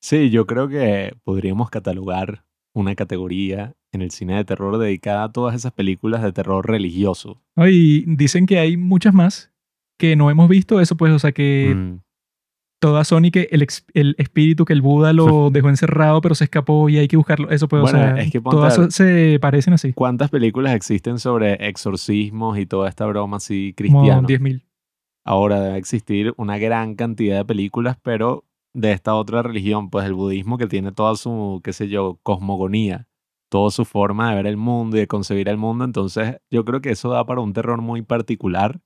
Sí, 0.00 0.30
yo 0.30 0.46
creo 0.46 0.68
que 0.68 1.14
podríamos 1.24 1.70
catalogar 1.70 2.44
una 2.74 2.94
categoría 2.94 3.74
en 3.92 4.02
el 4.02 4.10
cine 4.10 4.36
de 4.36 4.44
terror 4.44 4.78
dedicada 4.78 5.24
a 5.24 5.32
todas 5.32 5.54
esas 5.54 5.72
películas 5.72 6.22
de 6.22 6.32
terror 6.32 6.66
religioso. 6.66 7.40
Y 7.56 8.04
dicen 8.16 8.46
que 8.46 8.58
hay 8.58 8.76
muchas 8.76 9.14
más 9.14 9.52
que 9.98 10.16
no 10.16 10.30
hemos 10.30 10.48
visto, 10.48 10.80
eso 10.80 10.96
pues, 10.96 11.12
o 11.12 11.18
sea 11.18 11.32
que 11.32 11.74
Mm. 11.76 12.00
Toda 12.82 13.04
Sony 13.04 13.30
que 13.32 13.46
el, 13.52 13.64
el 13.94 14.16
espíritu 14.18 14.64
que 14.64 14.72
el 14.72 14.82
Buda 14.82 15.12
lo 15.12 15.50
dejó 15.52 15.68
encerrado, 15.68 16.20
pero 16.20 16.34
se 16.34 16.44
escapó 16.44 16.88
y 16.88 16.98
hay 16.98 17.06
que 17.06 17.16
buscarlo. 17.16 17.48
Eso 17.48 17.68
puede, 17.68 17.84
Bueno, 17.84 17.98
o 17.98 18.02
sea, 18.02 18.20
es 18.20 18.32
que 18.32 18.40
ponte 18.40 18.56
todas 18.56 18.76
ver. 18.76 18.90
se 18.90 19.38
parecen 19.40 19.74
así. 19.74 19.92
¿Cuántas 19.92 20.30
películas 20.30 20.74
existen 20.74 21.20
sobre 21.20 21.68
exorcismos 21.68 22.58
y 22.58 22.66
toda 22.66 22.88
esta 22.88 23.06
broma 23.06 23.36
así 23.36 23.72
cristiana? 23.76 24.26
10.000. 24.26 24.64
Ahora 25.24 25.60
debe 25.60 25.78
existir 25.78 26.34
una 26.36 26.58
gran 26.58 26.96
cantidad 26.96 27.36
de 27.36 27.44
películas, 27.44 27.96
pero 28.02 28.44
de 28.74 28.90
esta 28.90 29.14
otra 29.14 29.42
religión, 29.42 29.88
pues 29.88 30.04
el 30.04 30.14
budismo 30.14 30.58
que 30.58 30.66
tiene 30.66 30.90
toda 30.90 31.14
su, 31.14 31.60
qué 31.62 31.72
sé 31.72 31.88
yo, 31.88 32.18
cosmogonía, 32.24 33.06
toda 33.48 33.70
su 33.70 33.84
forma 33.84 34.30
de 34.30 34.36
ver 34.36 34.46
el 34.48 34.56
mundo 34.56 34.96
y 34.96 35.00
de 35.00 35.06
concebir 35.06 35.48
el 35.48 35.56
mundo. 35.56 35.84
Entonces, 35.84 36.38
yo 36.50 36.64
creo 36.64 36.80
que 36.80 36.90
eso 36.90 37.10
da 37.10 37.24
para 37.24 37.42
un 37.42 37.52
terror 37.52 37.80
muy 37.80 38.02
particular, 38.02 38.80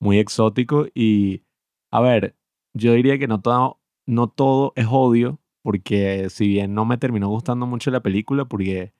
muy 0.00 0.18
exótico. 0.18 0.86
Y, 0.92 1.44
a 1.92 2.00
ver, 2.00 2.34
yo 2.76 2.92
diría 2.92 3.18
que 3.18 3.26
no 3.26 3.40
todo, 3.40 3.80
no 4.06 4.28
todo 4.28 4.72
es 4.76 4.86
odio, 4.88 5.40
porque 5.62 6.28
si 6.30 6.46
bien 6.46 6.74
no 6.74 6.84
me 6.84 6.98
terminó 6.98 7.28
gustando 7.28 7.66
mucho 7.66 7.90
la 7.90 8.00
película, 8.00 8.44
porque 8.44 8.92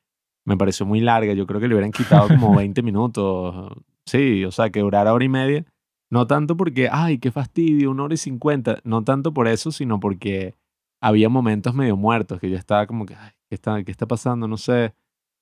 me 0.45 0.57
pareció 0.57 0.87
muy 0.87 1.01
larga, 1.01 1.33
yo 1.35 1.47
creo 1.47 1.61
que 1.61 1.69
le 1.69 1.75
hubieran 1.75 1.93
quitado 1.93 2.29
como 2.29 2.55
20 2.57 2.83
minutos. 2.83 3.73
Sí, 4.07 4.45
o 4.45 4.51
sea, 4.51 4.71
que 4.71 4.81
durara 4.81 5.13
hora 5.13 5.25
y 5.25 5.29
media. 5.29 5.65
No 6.11 6.27
tanto 6.27 6.57
porque, 6.57 6.89
ay, 6.91 7.19
qué 7.19 7.31
fastidio, 7.33 7.91
una 7.91 8.05
hora 8.05 8.15
y 8.15 8.19
cincuenta. 8.19 8.79
No 8.85 9.03
tanto 9.05 9.35
por 9.35 9.49
eso, 9.49 9.73
sino 9.73 10.01
porque 10.01 10.55
había 11.01 11.29
momentos 11.29 11.75
medio 11.75 11.97
muertos 11.97 12.41
que 12.41 12.49
yo 12.49 12.57
estaba 12.57 12.87
como 12.87 13.07
que, 13.07 13.15
ay, 13.15 13.33
¿qué 13.49 13.57
está, 13.57 13.83
qué 13.85 13.91
está 13.91 14.07
pasando? 14.07 14.49
No 14.49 14.57
sé. 14.57 14.95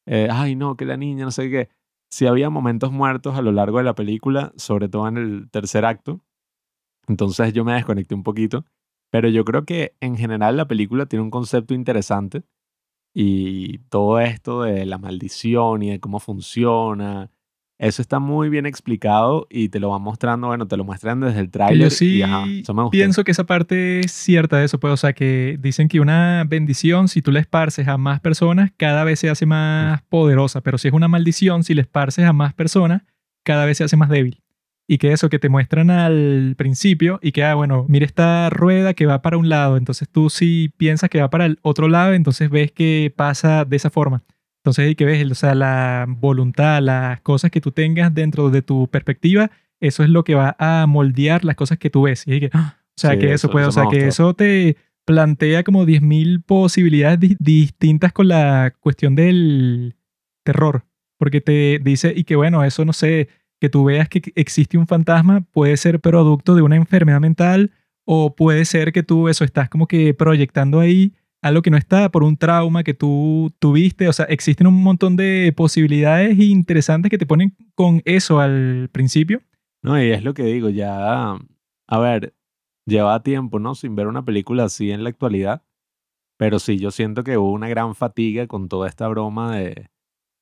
Eh, 0.06 0.28
ay, 0.30 0.56
no, 0.56 0.76
que 0.76 0.84
la 0.86 0.96
niña, 0.96 1.24
no 1.24 1.30
sé 1.30 1.50
qué. 1.50 1.68
Sí 2.10 2.26
había 2.26 2.48
momentos 2.50 2.92
muertos 2.92 3.36
a 3.36 3.42
lo 3.42 3.52
largo 3.52 3.78
de 3.78 3.84
la 3.84 3.94
película, 3.94 4.52
sobre 4.56 4.88
todo 4.88 5.06
en 5.08 5.18
el 5.18 5.50
tercer 5.50 5.84
acto. 5.84 6.20
Entonces 7.08 7.52
yo 7.52 7.64
me 7.64 7.74
desconecté 7.74 8.14
un 8.14 8.22
poquito. 8.22 8.64
Pero 9.10 9.28
yo 9.28 9.44
creo 9.44 9.64
que 9.64 9.94
en 10.00 10.16
general 10.16 10.56
la 10.56 10.66
película 10.66 11.06
tiene 11.06 11.22
un 11.22 11.30
concepto 11.30 11.74
interesante. 11.74 12.42
Y 13.14 13.78
todo 13.90 14.18
esto 14.18 14.62
de 14.62 14.86
la 14.86 14.98
maldición 14.98 15.82
y 15.82 15.90
de 15.90 16.00
cómo 16.00 16.18
funciona, 16.18 17.30
eso 17.78 18.02
está 18.02 18.20
muy 18.20 18.48
bien 18.48 18.66
explicado 18.66 19.46
y 19.50 19.68
te 19.68 19.80
lo 19.80 19.90
van 19.90 20.02
mostrando, 20.02 20.46
bueno, 20.46 20.68
te 20.68 20.76
lo 20.76 20.84
muestran 20.84 21.20
desde 21.20 21.40
el 21.40 21.50
tráiler. 21.50 21.88
yo 21.88 21.90
sí 21.90 22.18
y, 22.18 22.22
ajá, 22.22 22.44
pienso 22.90 23.24
que 23.24 23.32
esa 23.32 23.44
parte 23.44 24.00
es 24.00 24.12
cierta 24.12 24.58
de 24.58 24.64
eso, 24.64 24.78
pues, 24.78 24.92
o 24.92 24.96
sea, 24.96 25.12
que 25.12 25.58
dicen 25.60 25.88
que 25.88 26.00
una 26.00 26.44
bendición, 26.46 27.08
si 27.08 27.20
tú 27.20 27.32
la 27.32 27.40
esparces 27.40 27.88
a 27.88 27.98
más 27.98 28.20
personas, 28.20 28.70
cada 28.76 29.02
vez 29.02 29.18
se 29.18 29.28
hace 29.28 29.44
más 29.44 30.02
poderosa, 30.02 30.60
pero 30.60 30.78
si 30.78 30.88
es 30.88 30.94
una 30.94 31.08
maldición, 31.08 31.64
si 31.64 31.74
la 31.74 31.82
esparces 31.82 32.24
a 32.24 32.32
más 32.32 32.54
personas, 32.54 33.02
cada 33.42 33.64
vez 33.64 33.78
se 33.78 33.84
hace 33.84 33.96
más 33.96 34.08
débil. 34.08 34.43
Y 34.86 34.98
que 34.98 35.12
eso 35.12 35.30
que 35.30 35.38
te 35.38 35.48
muestran 35.48 35.90
al 35.90 36.54
principio 36.58 37.18
y 37.22 37.32
que, 37.32 37.42
ah, 37.42 37.54
bueno, 37.54 37.86
mira 37.88 38.04
esta 38.04 38.50
rueda 38.50 38.92
que 38.92 39.06
va 39.06 39.22
para 39.22 39.38
un 39.38 39.48
lado, 39.48 39.76
entonces 39.78 40.08
tú 40.10 40.28
si 40.28 40.70
piensas 40.76 41.08
que 41.08 41.20
va 41.20 41.30
para 41.30 41.46
el 41.46 41.58
otro 41.62 41.88
lado, 41.88 42.12
entonces 42.12 42.50
ves 42.50 42.70
que 42.72 43.12
pasa 43.16 43.64
de 43.64 43.76
esa 43.76 43.88
forma. 43.88 44.22
Entonces 44.62 44.86
hay 44.86 44.94
que 44.94 45.04
ver, 45.06 45.30
o 45.30 45.34
sea, 45.34 45.54
la 45.54 46.04
voluntad, 46.08 46.82
las 46.82 47.20
cosas 47.22 47.50
que 47.50 47.60
tú 47.62 47.70
tengas 47.72 48.12
dentro 48.14 48.50
de 48.50 48.60
tu 48.62 48.88
perspectiva, 48.88 49.50
eso 49.80 50.02
es 50.02 50.10
lo 50.10 50.22
que 50.24 50.34
va 50.34 50.54
a 50.58 50.86
moldear 50.86 51.44
las 51.44 51.56
cosas 51.56 51.78
que 51.78 51.88
tú 51.90 52.02
ves. 52.02 52.24
Y 52.26 52.40
que, 52.40 52.50
¡ah! 52.52 52.76
o 52.78 52.92
sea, 52.96 53.12
Sí, 53.12 53.18
que 53.18 53.26
eso, 53.26 53.34
eso- 53.48 53.50
puede, 53.50 53.66
o 53.66 53.68
eso 53.70 53.80
sea, 53.80 53.90
que 53.90 54.06
eso 54.08 54.34
te 54.34 54.76
plantea 55.06 55.64
como 55.64 55.84
10.000 55.86 56.42
posibilidades 56.42 57.20
di- 57.20 57.36
distintas 57.38 58.12
con 58.12 58.28
la 58.28 58.74
cuestión 58.80 59.14
del 59.14 59.96
terror. 60.44 60.84
Porque 61.18 61.40
te 61.40 61.78
dice, 61.82 62.12
y 62.16 62.24
que 62.24 62.36
bueno, 62.36 62.64
eso 62.64 62.84
no 62.84 62.92
sé, 62.94 63.28
que 63.64 63.70
tú 63.70 63.84
veas 63.84 64.10
que 64.10 64.20
existe 64.34 64.76
un 64.76 64.86
fantasma 64.86 65.40
puede 65.40 65.78
ser 65.78 65.98
producto 65.98 66.54
de 66.54 66.60
una 66.60 66.76
enfermedad 66.76 67.18
mental 67.18 67.72
o 68.04 68.36
puede 68.36 68.66
ser 68.66 68.92
que 68.92 69.02
tú 69.02 69.30
eso 69.30 69.42
estás 69.42 69.70
como 69.70 69.86
que 69.86 70.12
proyectando 70.12 70.80
ahí 70.80 71.14
algo 71.40 71.62
que 71.62 71.70
no 71.70 71.78
está 71.78 72.10
por 72.10 72.24
un 72.24 72.36
trauma 72.36 72.84
que 72.84 72.92
tú 72.92 73.54
tuviste. 73.58 74.06
O 74.06 74.12
sea, 74.12 74.26
existen 74.26 74.66
un 74.66 74.82
montón 74.82 75.16
de 75.16 75.50
posibilidades 75.56 76.38
interesantes 76.38 77.08
que 77.08 77.16
te 77.16 77.24
ponen 77.24 77.56
con 77.74 78.02
eso 78.04 78.38
al 78.38 78.90
principio. 78.92 79.40
No, 79.82 79.98
y 79.98 80.10
es 80.10 80.22
lo 80.22 80.34
que 80.34 80.44
digo, 80.44 80.68
ya, 80.68 81.38
a 81.86 81.98
ver, 81.98 82.34
lleva 82.84 83.22
tiempo, 83.22 83.60
¿no? 83.60 83.74
Sin 83.74 83.96
ver 83.96 84.08
una 84.08 84.26
película 84.26 84.64
así 84.64 84.90
en 84.90 85.04
la 85.04 85.08
actualidad, 85.08 85.62
pero 86.36 86.58
sí, 86.58 86.78
yo 86.78 86.90
siento 86.90 87.24
que 87.24 87.38
hubo 87.38 87.50
una 87.50 87.68
gran 87.70 87.94
fatiga 87.94 88.46
con 88.46 88.68
toda 88.68 88.88
esta 88.88 89.08
broma 89.08 89.56
de, 89.56 89.88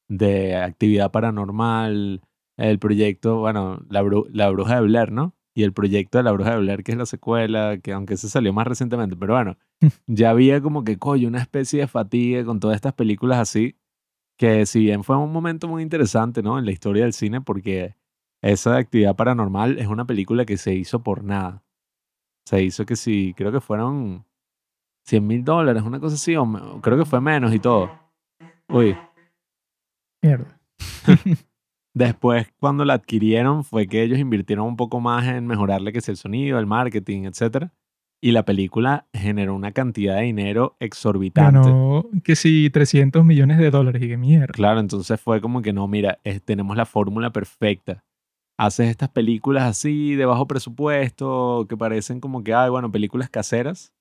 de 0.08 0.56
actividad 0.56 1.12
paranormal, 1.12 2.20
el 2.56 2.78
proyecto, 2.78 3.38
bueno, 3.40 3.80
la, 3.88 4.02
bru- 4.02 4.28
la 4.30 4.50
bruja 4.50 4.76
de 4.76 4.82
Blair, 4.82 5.12
¿no? 5.12 5.34
Y 5.54 5.64
el 5.64 5.72
proyecto 5.72 6.18
de 6.18 6.24
la 6.24 6.32
bruja 6.32 6.52
de 6.52 6.60
Blair, 6.60 6.82
que 6.82 6.92
es 6.92 6.98
la 6.98 7.06
secuela, 7.06 7.78
que 7.78 7.92
aunque 7.92 8.16
se 8.16 8.28
salió 8.28 8.52
más 8.52 8.66
recientemente, 8.66 9.16
pero 9.16 9.34
bueno, 9.34 9.56
ya 10.06 10.30
había 10.30 10.60
como 10.60 10.84
que, 10.84 10.98
coño, 10.98 11.28
una 11.28 11.40
especie 11.40 11.80
de 11.80 11.86
fatiga 11.88 12.44
con 12.44 12.60
todas 12.60 12.76
estas 12.76 12.94
películas 12.94 13.38
así, 13.38 13.76
que 14.38 14.66
si 14.66 14.80
bien 14.80 15.04
fue 15.04 15.16
un 15.16 15.32
momento 15.32 15.68
muy 15.68 15.82
interesante, 15.82 16.42
¿no? 16.42 16.58
En 16.58 16.64
la 16.64 16.72
historia 16.72 17.04
del 17.04 17.12
cine, 17.12 17.40
porque 17.40 17.96
esa 18.42 18.72
de 18.72 18.78
actividad 18.80 19.14
paranormal 19.14 19.78
es 19.78 19.86
una 19.86 20.04
película 20.06 20.44
que 20.44 20.56
se 20.56 20.74
hizo 20.74 21.02
por 21.02 21.22
nada. 21.22 21.62
Se 22.46 22.62
hizo 22.62 22.84
que 22.86 22.96
sí, 22.96 23.34
creo 23.36 23.52
que 23.52 23.60
fueron 23.60 24.24
100 25.06 25.26
mil 25.26 25.44
dólares, 25.44 25.82
una 25.84 26.00
cosa 26.00 26.16
así, 26.16 26.34
o 26.34 26.80
creo 26.82 26.98
que 26.98 27.04
fue 27.04 27.20
menos 27.20 27.54
y 27.54 27.60
todo. 27.60 27.90
Uy, 28.68 28.96
Mierda. 30.22 30.58
después 31.94 32.52
cuando 32.58 32.84
la 32.84 32.94
adquirieron 32.94 33.64
fue 33.64 33.86
que 33.86 34.02
ellos 34.02 34.18
invirtieron 34.18 34.66
un 34.66 34.76
poco 34.76 35.00
más 35.00 35.26
en 35.26 35.46
mejorarle 35.46 35.92
que 35.92 36.00
sea 36.00 36.12
el 36.12 36.18
sonido, 36.18 36.58
el 36.58 36.66
marketing, 36.66 37.24
etc. 37.24 37.68
Y 38.20 38.30
la 38.32 38.44
película 38.44 39.06
generó 39.12 39.54
una 39.54 39.72
cantidad 39.72 40.16
de 40.16 40.22
dinero 40.22 40.76
exorbitante. 40.78 41.68
Que 42.22 42.36
sí, 42.36 42.70
300 42.70 43.24
millones 43.24 43.58
de 43.58 43.70
dólares. 43.70 44.02
Y 44.02 44.08
qué 44.08 44.16
mierda. 44.16 44.52
Claro, 44.52 44.78
entonces 44.80 45.20
fue 45.20 45.40
como 45.40 45.60
que 45.62 45.72
no, 45.72 45.88
mira, 45.88 46.18
es- 46.24 46.42
tenemos 46.42 46.76
la 46.76 46.86
fórmula 46.86 47.30
perfecta. 47.32 48.04
Haces 48.58 48.90
estas 48.90 49.08
películas 49.08 49.64
así 49.64 50.14
de 50.14 50.24
bajo 50.24 50.46
presupuesto, 50.46 51.66
que 51.68 51.76
parecen 51.76 52.20
como 52.20 52.44
que, 52.44 52.54
ay, 52.54 52.70
bueno, 52.70 52.92
películas 52.92 53.28
caseras, 53.28 53.92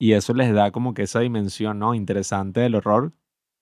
y 0.00 0.12
eso 0.12 0.34
les 0.34 0.52
da 0.52 0.70
como 0.72 0.94
que 0.94 1.02
esa 1.02 1.20
dimensión, 1.20 1.78
¿no? 1.78 1.94
Interesante 1.94 2.60
del 2.60 2.74
horror. 2.74 3.12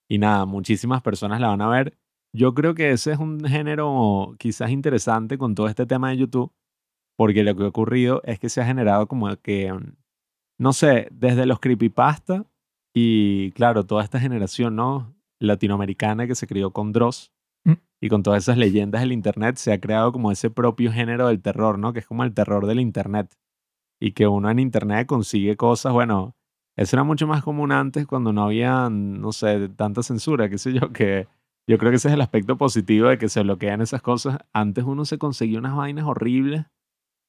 Y 0.09 0.17
nada, 0.17 0.45
muchísimas 0.45 1.01
personas 1.03 1.39
la 1.39 1.49
van 1.49 1.61
a 1.61 1.69
ver. 1.69 1.97
Yo 2.33 2.53
creo 2.53 2.75
que 2.75 2.91
ese 2.91 3.11
es 3.13 3.19
un 3.19 3.43
género 3.43 4.35
quizás 4.37 4.69
interesante 4.71 5.37
con 5.37 5.55
todo 5.55 5.67
este 5.67 5.85
tema 5.85 6.09
de 6.11 6.17
YouTube, 6.17 6.51
porque 7.17 7.43
lo 7.43 7.55
que 7.55 7.63
ha 7.63 7.67
ocurrido 7.67 8.21
es 8.25 8.39
que 8.39 8.49
se 8.49 8.61
ha 8.61 8.65
generado 8.65 9.07
como 9.07 9.35
que, 9.37 9.73
mm, 9.73 9.95
no 10.59 10.73
sé, 10.73 11.07
desde 11.11 11.45
los 11.45 11.59
creepypasta 11.59 12.45
y 12.95 13.51
claro, 13.53 13.85
toda 13.85 14.03
esta 14.03 14.19
generación, 14.19 14.75
¿no? 14.75 15.15
Latinoamericana 15.39 16.27
que 16.27 16.35
se 16.35 16.47
crió 16.47 16.71
con 16.71 16.91
Dross 16.93 17.31
Mm. 17.65 17.73
y 18.01 18.09
con 18.09 18.23
todas 18.23 18.43
esas 18.43 18.57
leyendas 18.57 19.01
del 19.01 19.11
Internet, 19.11 19.57
se 19.57 19.73
ha 19.73 19.79
creado 19.81 20.11
como 20.13 20.31
ese 20.31 20.49
propio 20.49 20.91
género 20.93 21.27
del 21.27 21.41
terror, 21.41 21.77
¿no? 21.79 21.93
Que 21.93 21.99
es 21.99 22.07
como 22.07 22.23
el 22.23 22.33
terror 22.33 22.67
del 22.67 22.79
Internet. 22.79 23.35
Y 24.01 24.13
que 24.13 24.27
uno 24.27 24.49
en 24.49 24.59
Internet 24.59 25.07
consigue 25.07 25.57
cosas, 25.57 25.93
bueno, 25.93 26.35
eso 26.77 26.95
era 26.95 27.03
mucho 27.03 27.27
más 27.27 27.43
común 27.43 27.71
antes 27.73 28.07
cuando 28.07 28.33
no 28.33 28.43
había, 28.43 28.89
no 28.89 29.31
sé, 29.33 29.69
tanta 29.69 30.03
censura, 30.03 30.49
qué 30.49 30.57
sé 30.57 30.73
yo, 30.73 30.93
que 30.93 31.27
yo 31.69 31.77
creo 31.77 31.91
que 31.91 31.97
ese 31.97 32.07
es 32.07 32.15
el 32.15 32.21
aspecto 32.21 32.57
positivo 32.57 33.09
de 33.09 33.19
que 33.19 33.29
se 33.29 33.43
bloquean 33.43 33.79
esas 33.81 34.01
cosas. 34.01 34.39
Antes 34.53 34.85
uno 34.85 35.05
se 35.05 35.19
conseguía 35.19 35.59
unas 35.59 35.75
vainas 35.75 36.05
horribles 36.05 36.65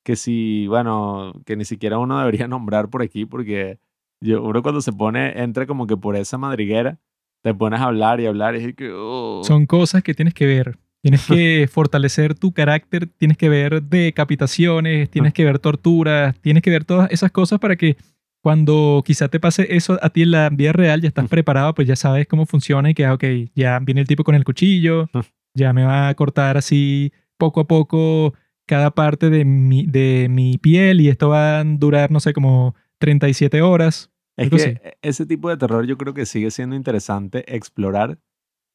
que 0.03 0.17
si, 0.17 0.67
bueno, 0.67 1.35
que 1.45 1.57
ni 1.57 1.67
siquiera 1.67 1.99
uno 1.99 2.19
debería 2.21 2.49
nombrar 2.49 2.89
por 2.89 3.03
aquí 3.03 3.27
porque 3.27 3.81
yo, 4.23 4.43
uno 4.43 4.63
cuando 4.63 4.81
se 4.81 4.95
pone, 4.95 5.43
entra 5.43 5.67
como 5.67 5.87
que 5.87 5.99
por 5.99 6.17
esa 6.17 6.39
madriguera, 6.39 6.99
te 7.43 7.53
pones 7.53 7.81
a 7.81 7.85
hablar 7.85 8.19
y 8.19 8.27
hablar 8.27 8.57
y 8.57 8.65
es 8.65 8.75
que... 8.75 8.91
oh. 8.91 9.43
Son 9.45 9.67
cosas 9.67 10.03
que 10.03 10.15
tienes 10.15 10.33
que 10.33 10.47
ver. 10.47 10.79
Tienes 11.03 11.27
que 11.27 11.69
fortalecer 11.71 12.35
tu 12.35 12.53
carácter, 12.53 13.09
tienes 13.09 13.37
que 13.37 13.51
ver 13.51 13.83
decapitaciones, 13.83 15.11
tienes 15.11 15.35
que 15.35 15.45
ver 15.45 15.59
torturas, 15.59 16.35
tienes 16.41 16.63
que 16.63 16.71
ver 16.71 16.87
todas 16.87 17.11
esas 17.11 17.31
cosas 17.31 17.59
para 17.59 17.77
que 17.77 17.99
cuando 18.43 19.03
quizá 19.05 19.29
te 19.29 19.39
pase 19.41 19.75
eso 19.77 19.99
a 20.03 20.11
ti 20.11 20.23
en 20.23 20.31
la 20.31 20.49
vida 20.51 20.73
real, 20.73 21.01
ya 21.03 21.09
estás 21.09 21.29
preparado, 21.29 21.75
pues 21.75 21.87
ya 21.87 21.97
sabes 21.97 22.27
cómo 22.27 22.47
funciona 22.47 22.91
y 22.91 22.95
que, 22.95 23.05
ah, 23.05 23.15
ok, 23.15 23.25
ya 23.55 23.79
viene 23.81 24.01
el 24.01 24.07
tipo 24.07 24.25
con 24.25 24.35
el 24.35 24.45
cuchillo, 24.45 25.09
ya 25.55 25.73
me 25.73 25.85
va 25.85 26.09
a 26.09 26.15
cortar 26.15 26.57
así 26.57 27.13
poco 27.37 27.61
a 27.61 27.67
poco 27.67 28.35
cada 28.67 28.93
parte 28.93 29.31
de 29.31 29.45
mi, 29.45 29.87
de 29.87 30.29
mi 30.31 30.57
piel 30.59 31.01
y 31.01 31.09
esto 31.09 31.29
va 31.29 31.61
a 31.61 31.65
durar, 31.65 32.11
no 32.11 32.21
sé, 32.21 32.33
como 32.33 32.75
37 32.99 33.63
horas. 33.63 34.11
Es 34.37 34.49
que 34.49 34.57
así. 34.57 34.65
e- 34.71 34.99
ese 35.03 35.27
tipo 35.27 35.51
de 35.51 35.57
terror 35.57 35.87
yo 35.87 35.99
creo 35.99 36.15
que 36.15 36.25
sigue 36.25 36.51
siendo 36.51 36.77
interesante 36.77 37.45
explorar, 37.55 38.19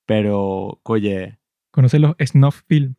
pero, 0.05 0.79
oye, 0.83 1.39
Conoces 1.71 1.99
los 1.99 2.15
snuff 2.23 2.61
film. 2.67 2.95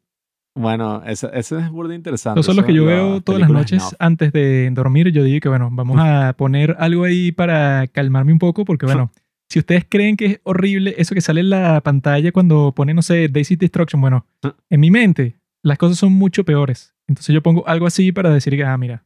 Bueno, 0.56 1.02
ese, 1.06 1.28
ese 1.34 1.58
es 1.60 1.70
burda 1.70 1.94
interesante. 1.94 2.40
Esos 2.40 2.46
son 2.46 2.56
los 2.56 2.64
eso, 2.64 2.66
que 2.66 2.74
yo 2.74 2.84
veo 2.86 3.20
todas 3.20 3.40
las 3.40 3.50
noches 3.50 3.94
antes 3.98 4.32
de 4.32 4.70
dormir. 4.72 5.12
Yo 5.12 5.22
digo 5.22 5.38
que, 5.40 5.48
bueno, 5.48 5.68
vamos 5.70 5.98
a 6.00 6.32
poner 6.36 6.74
algo 6.78 7.04
ahí 7.04 7.30
para 7.30 7.86
calmarme 7.88 8.32
un 8.32 8.38
poco, 8.38 8.64
porque, 8.64 8.86
bueno, 8.86 9.10
si 9.48 9.58
ustedes 9.60 9.84
creen 9.88 10.16
que 10.16 10.26
es 10.26 10.40
horrible 10.42 10.94
eso 10.98 11.14
que 11.14 11.20
sale 11.20 11.40
en 11.40 11.50
la 11.50 11.80
pantalla 11.82 12.32
cuando 12.32 12.72
pone, 12.74 12.94
no 12.94 13.02
sé, 13.02 13.28
Daisy 13.28 13.56
Destruction, 13.56 14.00
bueno, 14.00 14.26
Ah. 14.42 14.54
en 14.70 14.80
mi 14.80 14.90
mente 14.90 15.36
las 15.62 15.78
cosas 15.78 15.98
son 15.98 16.12
mucho 16.12 16.44
peores. 16.44 16.94
Entonces 17.06 17.32
yo 17.34 17.42
pongo 17.42 17.66
algo 17.68 17.86
así 17.86 18.10
para 18.10 18.30
decir 18.30 18.56
que, 18.56 18.64
ah, 18.64 18.76
mira, 18.76 19.04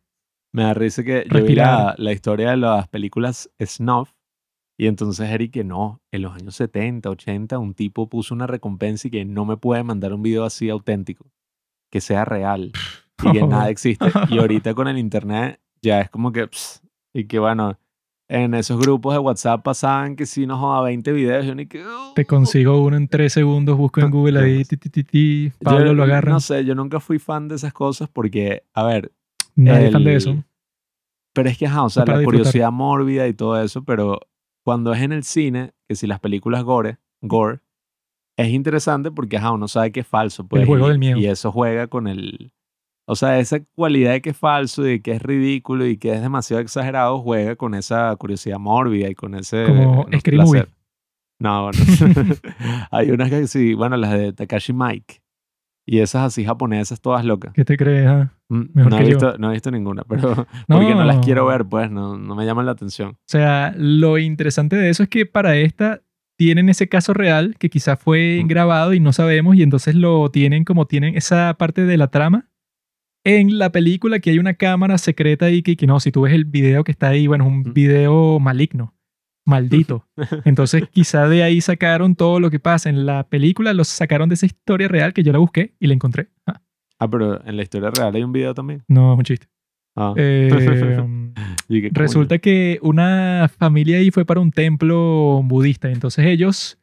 Me 0.53 0.63
da 0.63 0.73
risa 0.75 1.03
que 1.05 1.27
yo 1.31 1.45
vi 1.45 1.55
la, 1.55 1.95
la 1.99 2.13
historia 2.13 2.51
de 2.51 2.57
las 2.57 2.89
películas 2.89 3.51
Snuff 3.63 4.11
y 4.79 4.87
entonces 4.87 5.29
Eric 5.29 5.53
que 5.53 5.65
no, 5.65 6.01
en 6.11 6.23
los 6.23 6.35
años 6.35 6.55
70, 6.57 7.11
80, 7.11 7.59
un 7.59 7.75
tipo 7.75 8.09
puso 8.09 8.35
una 8.35 8.47
recompensa 8.47 9.09
y 9.09 9.11
que 9.11 9.25
no 9.27 9.45
me 9.45 9.57
puede 9.59 9.83
mandar 9.85 10.15
un 10.15 10.23
video 10.23 10.45
así 10.45 10.71
auténtico, 10.71 11.31
que 11.91 12.01
sea 12.01 12.25
real 12.25 12.73
y 13.23 13.33
que 13.33 13.43
nada 13.47 13.69
existe. 13.69 14.07
Y 14.29 14.39
ahorita 14.39 14.75
con 14.75 14.89
el 14.89 14.99
internet 14.99 15.61
ya 15.83 16.01
es 16.01 16.11
como 16.11 16.33
que, 16.33 16.47
ps, 16.47 16.83
y 17.13 17.25
que 17.25 17.39
bueno, 17.39 17.79
en 18.29 18.55
esos 18.55 18.79
grupos 18.81 19.13
de 19.15 19.19
WhatsApp 19.19 19.63
pasaban 19.65 20.15
que 20.15 20.25
si 20.25 20.47
no 20.47 20.57
joda 20.57 20.83
20 20.83 21.11
videos 21.13 21.45
y 21.45 21.51
uno 21.51 21.63
y 21.63 21.67
que... 21.67 21.85
"Oh". 21.85 22.13
Te 22.15 22.25
consigo 22.27 22.81
uno 22.83 22.97
en 22.97 23.09
tres 23.09 23.33
segundos, 23.33 23.77
busco 23.77 24.01
en 24.01 24.11
Google 24.11 24.39
ahí, 24.41 24.65
ti, 24.65 24.77
ti, 24.77 24.89
ti, 24.89 25.03
ti, 25.05 25.53
Pablo 25.63 25.87
Yo 25.87 25.95
lo 25.95 26.03
agarra. 26.05 26.31
No 26.33 26.39
sé, 26.41 26.65
yo 26.65 26.75
nunca 26.77 27.01
fui 27.01 27.19
fan 27.19 27.49
de 27.49 27.57
esas 27.57 27.73
cosas 27.73 28.09
porque, 28.09 28.63
a 28.73 28.85
ver, 28.85 29.11
Nadie 29.57 29.87
es 29.87 29.93
fan 29.93 30.05
de 30.05 30.11
el- 30.13 30.17
eso. 30.17 30.45
Pero 31.35 31.49
es 31.49 31.59
que, 31.59 31.67
ajá, 31.67 31.83
o 31.85 31.91
sea, 31.91 32.05
la 32.05 32.19
disfrutar. 32.19 32.25
curiosidad 32.41 32.73
mórbida 32.73 33.27
y 33.29 33.35
todo 33.35 33.61
eso, 33.63 33.85
pero 33.85 34.21
cuando 34.65 34.93
es 34.93 35.03
en 35.03 35.13
el 35.13 35.23
cine, 35.25 35.73
que 35.89 35.95
si 35.97 36.07
las 36.07 36.21
películas 36.21 36.63
gore, 36.65 36.99
gore, 37.21 37.61
es 38.41 38.51
interesante 38.51 39.11
porque, 39.11 39.37
ajá, 39.37 39.53
uno 39.53 39.69
sabe 39.69 39.93
que 39.93 40.01
es 40.01 40.07
falso. 40.07 40.47
Pues, 40.47 40.67
juego 40.67 40.87
y, 40.87 40.91
del 40.91 40.99
miedo. 40.99 41.19
Y 41.19 41.27
eso 41.27 41.53
juega 41.53 41.87
con 41.87 42.09
el... 42.09 42.53
O 43.07 43.17
sea, 43.17 43.39
esa 43.41 43.59
cualidad 43.75 44.13
de 44.13 44.23
que 44.23 44.31
es 44.31 44.37
falso 44.37 44.87
y 44.87 44.91
de 44.93 45.03
que 45.03 45.13
es 45.13 45.23
ridículo 45.23 45.85
y 45.87 45.97
que 45.97 46.13
es 46.13 46.21
demasiado 46.21 46.63
exagerado 46.63 47.21
juega 47.21 47.57
con 47.57 47.75
esa 47.75 48.15
curiosidad 48.17 48.59
mórbida 48.59 49.09
y 49.09 49.15
con 49.15 49.35
ese... 49.35 49.65
Como 49.67 50.07
no, 50.09 50.19
Scary 50.19 50.39
Movie. 50.39 50.67
No, 51.41 51.65
bueno. 51.65 51.79
hay 52.91 53.11
unas 53.11 53.31
que 53.31 53.47
sí, 53.47 53.75
bueno, 53.75 53.97
las 53.97 54.13
de 54.13 54.33
Takashi 54.33 54.73
Mike. 54.73 55.23
Y 55.87 55.99
esas 55.99 56.23
así 56.23 56.45
japonesas 56.45 57.01
todas 57.01 57.25
locas. 57.25 57.53
¿Qué 57.53 57.65
te 57.65 57.77
crees? 57.77 58.07
ah? 58.07 58.33
Mm, 58.49 58.65
Mejor 58.75 58.93
no, 58.93 58.99
he 58.99 59.01
que 59.01 59.11
yo. 59.11 59.17
visto, 59.17 59.39
no 59.39 59.51
he 59.51 59.53
visto 59.55 59.71
ninguna, 59.71 60.05
pero 60.05 60.47
porque 60.69 60.95
no 60.95 61.05
las 61.05 61.17
No. 61.17 61.23
quiero 61.23 61.47
ver, 61.47 61.65
pues, 61.65 61.91
no, 61.91 62.17
no 62.17 62.37
me 62.37 62.45
llaman 62.45 62.67
la 62.67 62.73
atención. 62.73 63.11
O 63.13 63.27
sea, 63.27 63.75
lo 63.77 64.19
interesante 64.19 64.77
de 64.77 64.91
eso 64.91 65.03
es 65.03 65.09
que 65.09 65.27
para 65.27 65.57
esta 65.57 66.03
tienen 66.41 66.71
ese 66.71 66.89
caso 66.89 67.13
real 67.13 67.55
que 67.59 67.69
quizás 67.69 68.01
fue 68.01 68.43
grabado 68.47 68.95
y 68.95 68.99
no 69.01 69.13
sabemos 69.13 69.57
y 69.57 69.63
entonces 69.63 69.95
lo 69.95 70.31
tienen 70.31 70.65
como 70.65 70.87
tienen 70.87 71.15
esa 71.15 71.53
parte 71.59 71.85
de 71.85 71.99
la 71.99 72.09
trama. 72.09 72.49
En 73.25 73.59
la 73.59 73.73
película 73.73 74.21
que 74.21 74.31
hay 74.31 74.39
una 74.39 74.55
cámara 74.55 74.97
secreta 74.97 75.45
ahí 75.45 75.61
que, 75.61 75.77
que 75.77 75.87
no, 75.87 76.01
si 76.01 76.11
tú 76.11 76.23
ves 76.23 76.33
el 76.33 76.47
video 76.47 76.83
que 76.83 76.93
está 76.93 77.09
ahí, 77.09 77.27
bueno, 77.27 77.45
es 77.45 77.51
un 77.51 77.75
video 77.75 78.41
maligno, 78.41 78.95
maldito. 79.45 80.09
Entonces 80.47 80.85
quizá 80.91 81.29
de 81.29 81.43
ahí 81.43 81.61
sacaron 81.61 82.15
todo 82.15 82.41
lo 82.41 82.49
que 82.49 82.59
pasa 82.59 82.89
en 82.89 83.05
la 83.05 83.29
película, 83.29 83.75
lo 83.75 83.85
sacaron 83.85 84.31
de 84.31 84.37
esa 84.37 84.47
historia 84.47 84.89
real 84.89 85.13
que 85.13 85.23
yo 85.23 85.33
la 85.33 85.41
busqué 85.41 85.75
y 85.79 85.89
la 85.89 85.93
encontré. 85.93 86.31
Ah, 86.47 86.63
Ah, 86.99 87.09
pero 87.11 87.45
en 87.47 87.57
la 87.59 87.63
historia 87.63 87.91
real 87.91 88.15
hay 88.17 88.23
un 88.23 88.33
video 88.33 88.55
también. 88.55 88.83
no, 88.89 89.13
es 89.13 89.19
un 89.19 89.25
chiste. 89.25 89.47
Ah. 90.01 90.15
Eh. 90.17 90.49
Resulta 91.93 92.39
que 92.39 92.79
una 92.83 93.51
familia 93.59 93.99
ahí 93.99 94.11
fue 94.11 94.25
para 94.25 94.41
un 94.41 94.51
templo 94.51 95.43
budista. 95.45 95.91
Entonces 95.91 96.27
ellos, 96.27 96.79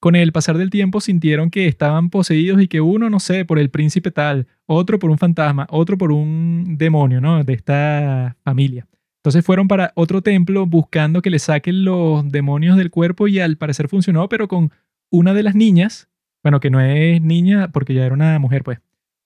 con 0.00 0.16
el 0.16 0.32
pasar 0.32 0.56
del 0.56 0.70
tiempo, 0.70 1.00
sintieron 1.00 1.50
que 1.50 1.66
estaban 1.66 2.10
poseídos 2.10 2.60
y 2.62 2.68
que 2.68 2.80
uno, 2.80 3.10
no 3.10 3.20
sé, 3.20 3.44
por 3.44 3.58
el 3.58 3.70
príncipe 3.70 4.10
tal, 4.10 4.46
otro 4.66 4.98
por 4.98 5.10
un 5.10 5.18
fantasma, 5.18 5.66
otro 5.70 5.98
por 5.98 6.12
un 6.12 6.76
demonio, 6.78 7.20
¿no? 7.20 7.44
De 7.44 7.52
esta 7.52 8.36
familia. 8.42 8.86
Entonces 9.18 9.44
fueron 9.44 9.68
para 9.68 9.92
otro 9.94 10.22
templo 10.22 10.66
buscando 10.66 11.22
que 11.22 11.30
le 11.30 11.38
saquen 11.38 11.84
los 11.84 12.28
demonios 12.28 12.76
del 12.76 12.90
cuerpo 12.90 13.28
y 13.28 13.38
al 13.38 13.56
parecer 13.56 13.88
funcionó, 13.88 14.28
pero 14.28 14.48
con 14.48 14.72
una 15.10 15.34
de 15.34 15.44
las 15.44 15.54
niñas, 15.54 16.08
bueno, 16.42 16.58
que 16.58 16.70
no 16.70 16.80
es 16.80 17.22
niña 17.22 17.70
porque 17.70 17.94
ya 17.94 18.04
era 18.04 18.14
una 18.14 18.38
mujer, 18.40 18.64
pues. 18.64 18.80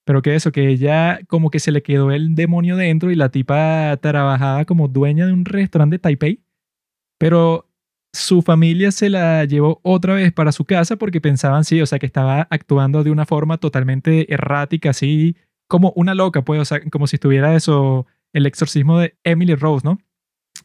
Pero 0.06 0.22
que 0.22 0.36
eso, 0.36 0.52
que 0.52 0.68
ella 0.68 1.18
como 1.26 1.50
que 1.50 1.58
se 1.58 1.72
le 1.72 1.82
quedó 1.82 2.12
el 2.12 2.36
demonio 2.36 2.76
dentro 2.76 3.10
y 3.10 3.16
la 3.16 3.28
tipa 3.28 3.98
trabajaba 4.00 4.64
como 4.64 4.86
dueña 4.86 5.26
de 5.26 5.32
un 5.32 5.44
restaurante 5.44 5.96
de 5.96 5.98
Taipei. 5.98 6.44
Pero 7.18 7.68
su 8.12 8.40
familia 8.40 8.92
se 8.92 9.10
la 9.10 9.44
llevó 9.44 9.80
otra 9.82 10.14
vez 10.14 10.32
para 10.32 10.52
su 10.52 10.64
casa 10.64 10.96
porque 10.96 11.20
pensaban, 11.20 11.64
sí, 11.64 11.80
o 11.80 11.86
sea, 11.86 11.98
que 11.98 12.06
estaba 12.06 12.46
actuando 12.50 13.02
de 13.02 13.10
una 13.10 13.26
forma 13.26 13.58
totalmente 13.58 14.32
errática, 14.32 14.90
así 14.90 15.36
como 15.68 15.92
una 15.96 16.14
loca, 16.14 16.42
pues, 16.42 16.60
o 16.60 16.64
sea, 16.64 16.80
como 16.90 17.08
si 17.08 17.16
estuviera 17.16 17.56
eso, 17.56 18.06
el 18.32 18.46
exorcismo 18.46 19.00
de 19.00 19.16
Emily 19.24 19.56
Rose, 19.56 19.84
¿no? 19.84 19.98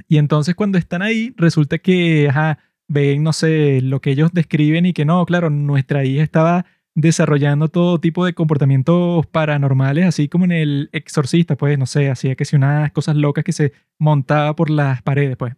Y 0.07 0.17
entonces 0.17 0.53
cuando 0.55 0.77
están 0.77 1.01
ahí, 1.01 1.33
resulta 1.35 1.79
que, 1.79 2.29
ajá, 2.29 2.59
ven, 2.87 3.24
no 3.24 3.33
sé, 3.33 3.81
lo 3.81 4.01
que 4.01 4.11
ellos 4.11 4.31
describen 4.33 4.85
y 4.85 4.94
que 4.94 5.05
no, 5.05 5.25
claro, 5.25 5.50
nuestra 5.50 6.05
hija 6.05 6.24
estaba 6.24 6.65
desarrollando 6.95 7.69
todo 7.69 7.99
tipo 7.99 8.25
de 8.25 8.33
comportamientos 8.33 9.25
paranormales, 9.27 10.05
así 10.05 10.27
como 10.27 10.45
en 10.45 10.51
el 10.51 10.89
exorcista, 10.91 11.55
pues, 11.55 11.77
no 11.79 11.85
sé, 11.85 12.09
hacía 12.09 12.35
que 12.35 12.45
si 12.45 12.55
unas 12.55 12.91
cosas 12.91 13.15
locas 13.15 13.43
que 13.43 13.53
se 13.53 13.73
montaba 13.97 14.55
por 14.55 14.69
las 14.69 15.01
paredes, 15.01 15.37
pues. 15.37 15.55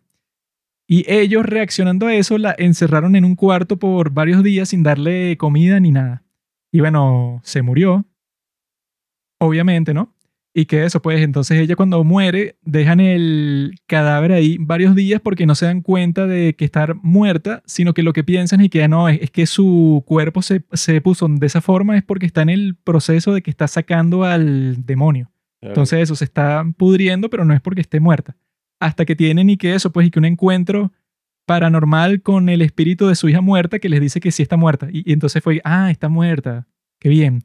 Y 0.87 1.05
ellos 1.11 1.45
reaccionando 1.45 2.07
a 2.07 2.13
eso 2.13 2.37
la 2.37 2.55
encerraron 2.57 3.15
en 3.15 3.25
un 3.25 3.35
cuarto 3.35 3.77
por 3.77 4.11
varios 4.11 4.43
días 4.43 4.69
sin 4.69 4.83
darle 4.83 5.37
comida 5.37 5.79
ni 5.79 5.91
nada. 5.91 6.23
Y 6.71 6.81
bueno, 6.81 7.41
se 7.43 7.61
murió. 7.61 8.05
Obviamente, 9.39 9.93
¿no? 9.93 10.12
Y 10.55 10.65
que 10.65 10.85
eso, 10.85 11.01
pues 11.01 11.21
entonces 11.21 11.59
ella 11.59 11.75
cuando 11.75 12.03
muere 12.03 12.57
dejan 12.61 12.99
el 12.99 13.73
cadáver 13.87 14.33
ahí 14.33 14.57
varios 14.59 14.93
días 14.93 15.19
porque 15.19 15.47
no 15.47 15.55
se 15.55 15.65
dan 15.65 15.81
cuenta 15.81 16.27
de 16.27 16.55
que 16.55 16.63
está 16.63 16.93
muerta, 17.01 17.63
sino 17.65 17.95
que 17.95 18.03
lo 18.03 18.13
que 18.13 18.23
piensan 18.23 18.61
y 18.61 18.69
que 18.69 18.87
no, 18.87 19.09
es, 19.09 19.19
es 19.21 19.31
que 19.31 19.47
su 19.47 20.03
cuerpo 20.05 20.43
se, 20.43 20.63
se 20.73 21.01
puso 21.01 21.27
de 21.27 21.47
esa 21.47 21.61
forma 21.61 21.97
es 21.97 22.03
porque 22.03 22.27
está 22.27 22.43
en 22.43 22.49
el 22.49 22.75
proceso 22.75 23.33
de 23.33 23.41
que 23.41 23.49
está 23.49 23.67
sacando 23.67 24.23
al 24.25 24.85
demonio. 24.85 25.31
Entonces 25.61 26.01
eso 26.01 26.15
se 26.15 26.25
está 26.25 26.65
pudriendo, 26.77 27.29
pero 27.29 27.45
no 27.45 27.53
es 27.53 27.61
porque 27.61 27.81
esté 27.81 27.99
muerta. 27.99 28.35
Hasta 28.79 29.05
que 29.05 29.15
tienen 29.15 29.49
y 29.49 29.57
que 29.57 29.73
eso, 29.73 29.91
pues, 29.91 30.07
y 30.07 30.11
que 30.11 30.19
un 30.19 30.25
encuentro 30.25 30.91
paranormal 31.45 32.21
con 32.21 32.49
el 32.49 32.61
espíritu 32.61 33.07
de 33.07 33.15
su 33.15 33.29
hija 33.29 33.41
muerta 33.41 33.79
que 33.79 33.89
les 33.89 34.01
dice 34.01 34.19
que 34.19 34.31
sí 34.31 34.43
está 34.43 34.57
muerta. 34.57 34.89
Y, 34.91 35.09
y 35.09 35.13
entonces 35.13 35.41
fue, 35.41 35.61
ah, 35.63 35.89
está 35.89 36.09
muerta. 36.09 36.67
Qué 36.99 37.09
bien. 37.09 37.43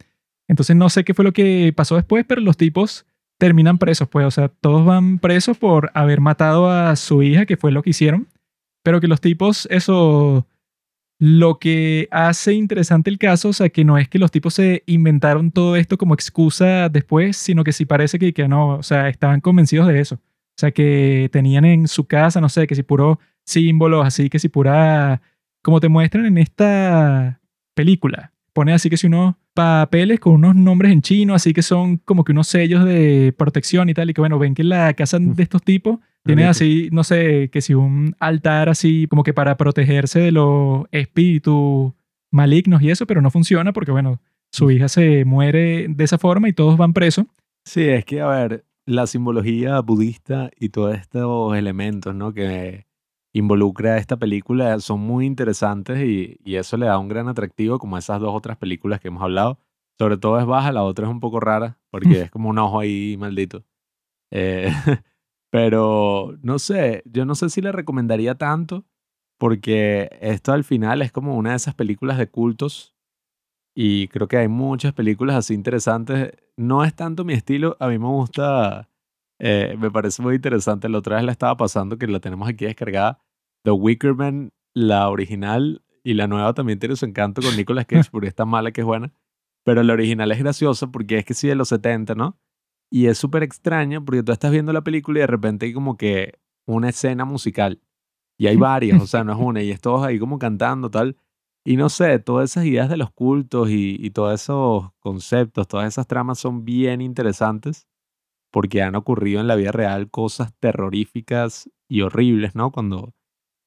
Entonces 0.49 0.75
no 0.75 0.89
sé 0.89 1.05
qué 1.05 1.15
fue 1.15 1.25
lo 1.25 1.33
que 1.33 1.73
pasó 1.77 1.97
después, 1.97 2.25
pero 2.27 2.41
los 2.41 2.57
tipos 2.57 3.07
terminan 3.39 3.79
presos, 3.79 4.09
pues, 4.09 4.27
o 4.27 4.31
sea, 4.31 4.49
todos 4.49 4.85
van 4.85 5.19
presos 5.21 5.57
por 5.57 5.91
haber 5.95 6.21
matado 6.21 6.71
a 6.71 6.97
su 6.97 7.23
hija, 7.23 7.47
que 7.47 7.57
fue 7.57 7.71
lo 7.71 7.83
que 7.83 7.91
hicieron, 7.91 8.27
pero 8.83 9.01
que 9.01 9.07
los 9.07 9.21
tipos, 9.21 9.69
eso, 9.71 10.47
lo 11.21 11.59
que 11.59 12.09
hace 12.11 12.55
interesante 12.55 13.11
el 13.11 13.19
caso, 13.19 13.51
o 13.51 13.53
sea, 13.53 13.69
que 13.69 13.85
no 13.85 13.99
es 13.99 14.09
que 14.09 14.19
los 14.19 14.31
tipos 14.31 14.55
se 14.55 14.83
inventaron 14.87 15.53
todo 15.53 15.77
esto 15.77 15.99
como 15.99 16.15
excusa 16.15 16.89
después, 16.89 17.37
sino 17.37 17.63
que 17.65 17.73
sí 17.73 17.85
parece 17.87 18.19
que, 18.19 18.33
que 18.33 18.49
no, 18.49 18.79
o 18.79 18.83
sea, 18.83 19.09
estaban 19.09 19.41
convencidos 19.41 19.87
de 19.89 20.01
eso. 20.01 20.17
O 20.17 20.61
sea, 20.61 20.73
que 20.73 21.29
tenían 21.33 21.65
en 21.65 21.87
su 21.87 22.07
casa, 22.07 22.41
no 22.41 22.49
sé, 22.49 22.67
que 22.67 22.75
si 22.75 22.83
puro 22.83 23.21
símbolos, 23.45 24.05
así 24.05 24.29
que 24.29 24.41
si 24.41 24.49
pura, 24.49 25.23
como 25.63 25.81
te 25.81 25.89
muestran 25.89 26.27
en 26.27 26.39
esta 26.39 27.41
película, 27.75 28.33
pone 28.53 28.73
así 28.73 28.91
que 28.91 28.97
si 28.97 29.07
unos 29.07 29.37
papeles 29.59 30.21
con 30.21 30.35
unos 30.35 30.55
nombres 30.55 30.93
en 30.93 31.03
chino, 31.03 31.35
así 31.35 31.53
que 31.53 31.63
son 31.63 31.97
como 31.97 32.23
que 32.23 32.31
unos 32.31 32.47
sellos 32.47 32.85
de 32.85 33.35
protección 33.37 33.89
y 33.89 33.95
tal, 33.95 34.09
y 34.09 34.15
que 34.15 34.21
bueno, 34.21 34.39
ven 34.39 34.55
que 34.55 34.63
la 34.63 34.95
casa 34.95 35.19
de 35.19 35.43
estos 35.43 35.65
tipos 35.65 35.99
tiene 36.23 36.45
así, 36.45 36.91
no 36.93 37.03
sé, 37.03 37.51
que 37.51 37.61
si 37.61 37.75
un 37.75 38.15
altar 38.21 38.69
así 38.69 39.09
como 39.11 39.25
que 39.25 39.35
para 39.35 39.57
protegerse 39.57 40.21
de 40.21 40.31
los 40.31 40.85
espíritus 40.93 41.93
malignos 42.31 42.83
y 42.83 42.91
eso, 42.91 43.05
pero 43.05 43.21
no 43.21 43.33
funciona 43.33 43.73
porque 43.73 43.91
bueno, 43.91 44.21
su 44.53 44.71
hija 44.71 44.87
se 44.87 45.25
muere 45.25 45.89
de 45.89 46.05
esa 46.05 46.19
forma 46.19 46.49
y 46.49 46.53
todos 46.53 46.77
van 46.77 46.93
presos. 46.93 47.27
Sí, 47.65 47.83
es 47.83 48.05
que, 48.05 48.21
a 48.21 48.29
ver, 48.29 48.65
la 48.87 49.09
simbología 49.09 49.81
budista 49.81 50.53
y 50.57 50.69
todos 50.69 50.97
estos 50.97 51.57
elementos, 51.57 52.15
¿no? 52.15 52.33
Que 52.33 52.87
involucra 53.33 53.99
esta 53.99 54.17
película 54.17 54.79
son 54.81 55.01
muy 55.01 55.27
interesantes 55.27 55.99
y, 56.03 56.39
y 56.45 56.57
eso 56.57 56.77
le 56.77 56.87
da 56.87 56.99
un 56.99 57.09
gran 57.09 57.29
atractivo 57.29 57.79
como 57.79 57.99
esas 57.99 58.21
dos 58.21 58.35
otras 58.35 58.57
películas 58.57 59.01
que 59.01 59.09
hemos 59.09 59.23
hablado. 59.23 59.59
Sobre 59.99 60.17
todo 60.17 60.39
es 60.39 60.47
baja, 60.47 60.73
la 60.73 60.85
otra 60.85 61.07
es 61.07 61.11
un 61.11 61.21
poco 61.21 61.41
rara 61.41 61.79
porque 61.91 62.23
es 62.23 62.31
como 62.31 62.49
un 62.49 62.59
ojo 62.59 62.81
ahí 62.81 63.17
maldito. 63.19 63.65
Eh, 64.31 64.71
pero 65.51 66.37
no 66.43 66.59
sé, 66.59 67.03
yo 67.07 67.25
no 67.25 67.35
sé 67.35 67.51
si 67.51 67.61
le 67.61 67.73
recomendaría 67.73 68.37
tanto 68.37 68.85
porque 69.39 70.11
esto 70.21 70.53
al 70.53 70.65
final 70.65 71.03
es 71.03 71.13
como 71.13 71.37
una 71.37 71.51
de 71.51 71.57
esas 71.57 71.75
películas 71.75 72.19
de 72.19 72.29
cultos 72.29 72.97
y 73.75 74.09
creo 74.09 74.27
que 74.27 74.37
hay 74.37 74.49
muchas 74.49 74.93
películas 74.93 75.37
así 75.37 75.55
interesantes. 75.55 76.33
No 76.57 76.83
es 76.83 76.95
tanto 76.95 77.25
mi 77.25 77.35
estilo, 77.35 77.77
a 77.79 77.87
mí 77.87 77.99
me 77.99 78.09
gusta, 78.09 78.88
eh, 79.39 79.77
me 79.79 79.91
parece 79.91 80.23
muy 80.23 80.37
interesante. 80.37 80.89
La 80.89 80.99
otra 80.99 81.17
vez 81.17 81.25
la 81.25 81.33
estaba 81.33 81.57
pasando 81.57 81.99
que 81.99 82.07
la 82.07 82.21
tenemos 82.21 82.49
aquí 82.49 82.65
descargada. 82.65 83.21
The 83.65 83.71
Wicker 83.71 84.15
Man, 84.15 84.53
la 84.75 85.09
original 85.09 85.83
y 86.03 86.15
la 86.15 86.27
nueva 86.27 86.55
también 86.55 86.79
tiene 86.79 86.97
su 86.97 87.05
encanto 87.05 87.43
con 87.43 87.57
Nicolas 87.57 87.87
Cage 87.89 88.11
porque 88.11 88.29
es 88.29 88.35
tan 88.35 88.49
mala 88.49 88.73
que 88.73 88.81
es 88.81 88.87
buena. 88.87 89.13
Pero 89.65 89.83
la 89.83 89.93
original 89.93 90.31
es 90.33 90.39
graciosa 90.39 90.87
porque 90.91 91.19
es 91.19 91.25
que 91.25 91.35
sí 91.35 91.49
de 91.49 91.55
los 91.55 91.69
70, 91.69 92.15
¿no? 92.15 92.39
Y 92.91 93.07
es 93.07 93.19
súper 93.19 93.43
extraña 93.43 94.01
porque 94.01 94.23
tú 94.23 94.33
estás 94.33 94.51
viendo 94.51 94.73
la 94.73 94.83
película 94.83 95.19
y 95.19 95.21
de 95.21 95.27
repente 95.27 95.67
hay 95.67 95.73
como 95.75 95.97
que 95.97 96.39
una 96.67 96.89
escena 96.89 97.25
musical. 97.25 97.83
Y 98.39 98.47
hay 98.47 98.57
varias, 98.57 99.03
o 99.03 99.07
sea, 99.07 99.25
no 99.25 99.33
es 99.33 99.39
una, 99.39 99.63
y 99.63 99.71
es 99.73 99.81
todos 99.81 100.05
ahí 100.07 100.19
como 100.19 100.39
cantando, 100.39 100.91
tal. 100.91 101.17
Y 101.65 101.77
no 101.77 101.89
sé, 101.89 102.19
todas 102.21 102.51
esas 102.51 102.65
ideas 102.65 102.89
de 102.89 102.97
los 102.97 103.11
cultos 103.11 103.69
y, 103.69 103.97
y 103.99 104.11
todos 104.11 104.41
esos 104.41 104.91
conceptos, 105.01 105.67
todas 105.67 105.89
esas 105.89 106.07
tramas 106.07 106.39
son 106.39 106.65
bien 106.65 107.01
interesantes. 107.01 107.89
Porque 108.51 108.83
han 108.83 108.95
ocurrido 108.95 109.41
en 109.41 109.47
la 109.47 109.57
vida 109.57 109.73
real 109.73 110.11
cosas 110.11 110.55
terroríficas 110.61 111.71
y 111.89 112.03
horribles, 112.03 112.55
¿no? 112.55 112.73
Cuando 112.73 113.15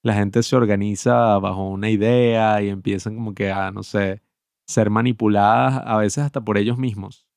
la 0.03 0.13
gente 0.13 0.43
se 0.43 0.55
organiza 0.55 1.37
bajo 1.39 1.67
una 1.69 1.89
idea 1.89 2.61
y 2.61 2.69
empiezan 2.69 3.15
como 3.15 3.33
que 3.33 3.51
a, 3.51 3.71
no 3.71 3.83
sé, 3.83 4.21
ser 4.67 4.89
manipuladas 4.89 5.81
a 5.85 5.97
veces 5.97 6.23
hasta 6.23 6.41
por 6.41 6.57
ellos 6.57 6.77
mismos 6.77 7.27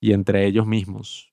y 0.00 0.12
entre 0.12 0.46
ellos 0.46 0.66
mismos. 0.66 1.32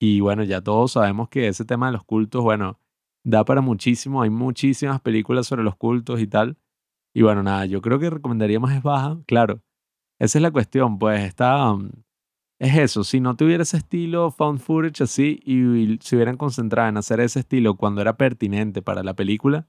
Y 0.00 0.20
bueno, 0.20 0.44
ya 0.44 0.60
todos 0.60 0.92
sabemos 0.92 1.28
que 1.28 1.48
ese 1.48 1.64
tema 1.64 1.86
de 1.86 1.92
los 1.92 2.04
cultos, 2.04 2.42
bueno, 2.42 2.80
da 3.24 3.44
para 3.44 3.60
muchísimo, 3.60 4.22
hay 4.22 4.30
muchísimas 4.30 5.00
películas 5.00 5.46
sobre 5.46 5.62
los 5.64 5.76
cultos 5.76 6.20
y 6.20 6.26
tal. 6.26 6.58
Y 7.14 7.22
bueno, 7.22 7.42
nada, 7.42 7.66
yo 7.66 7.80
creo 7.82 7.98
que 7.98 8.10
recomendaría 8.10 8.60
más 8.60 8.76
es 8.76 8.82
baja, 8.82 9.20
claro. 9.26 9.62
Esa 10.18 10.38
es 10.38 10.42
la 10.42 10.50
cuestión, 10.50 10.98
pues 10.98 11.22
está... 11.22 11.76
mm, 12.62 12.66
es 12.66 12.78
eso, 12.78 13.04
si 13.04 13.20
no 13.20 13.36
tuviera 13.36 13.62
ese 13.62 13.76
estilo 13.76 14.30
found 14.30 14.60
footage 14.60 15.02
así 15.02 15.40
y, 15.44 15.98
se 16.00 16.16
hubieran 16.16 16.36
concentrado 16.36 16.88
en 16.88 16.96
hacer 16.96 17.20
ese 17.20 17.40
estilo 17.40 17.76
cuando 17.76 18.00
era 18.00 18.16
pertinente 18.16 18.82
para 18.82 19.02
la 19.02 19.14
película, 19.14 19.66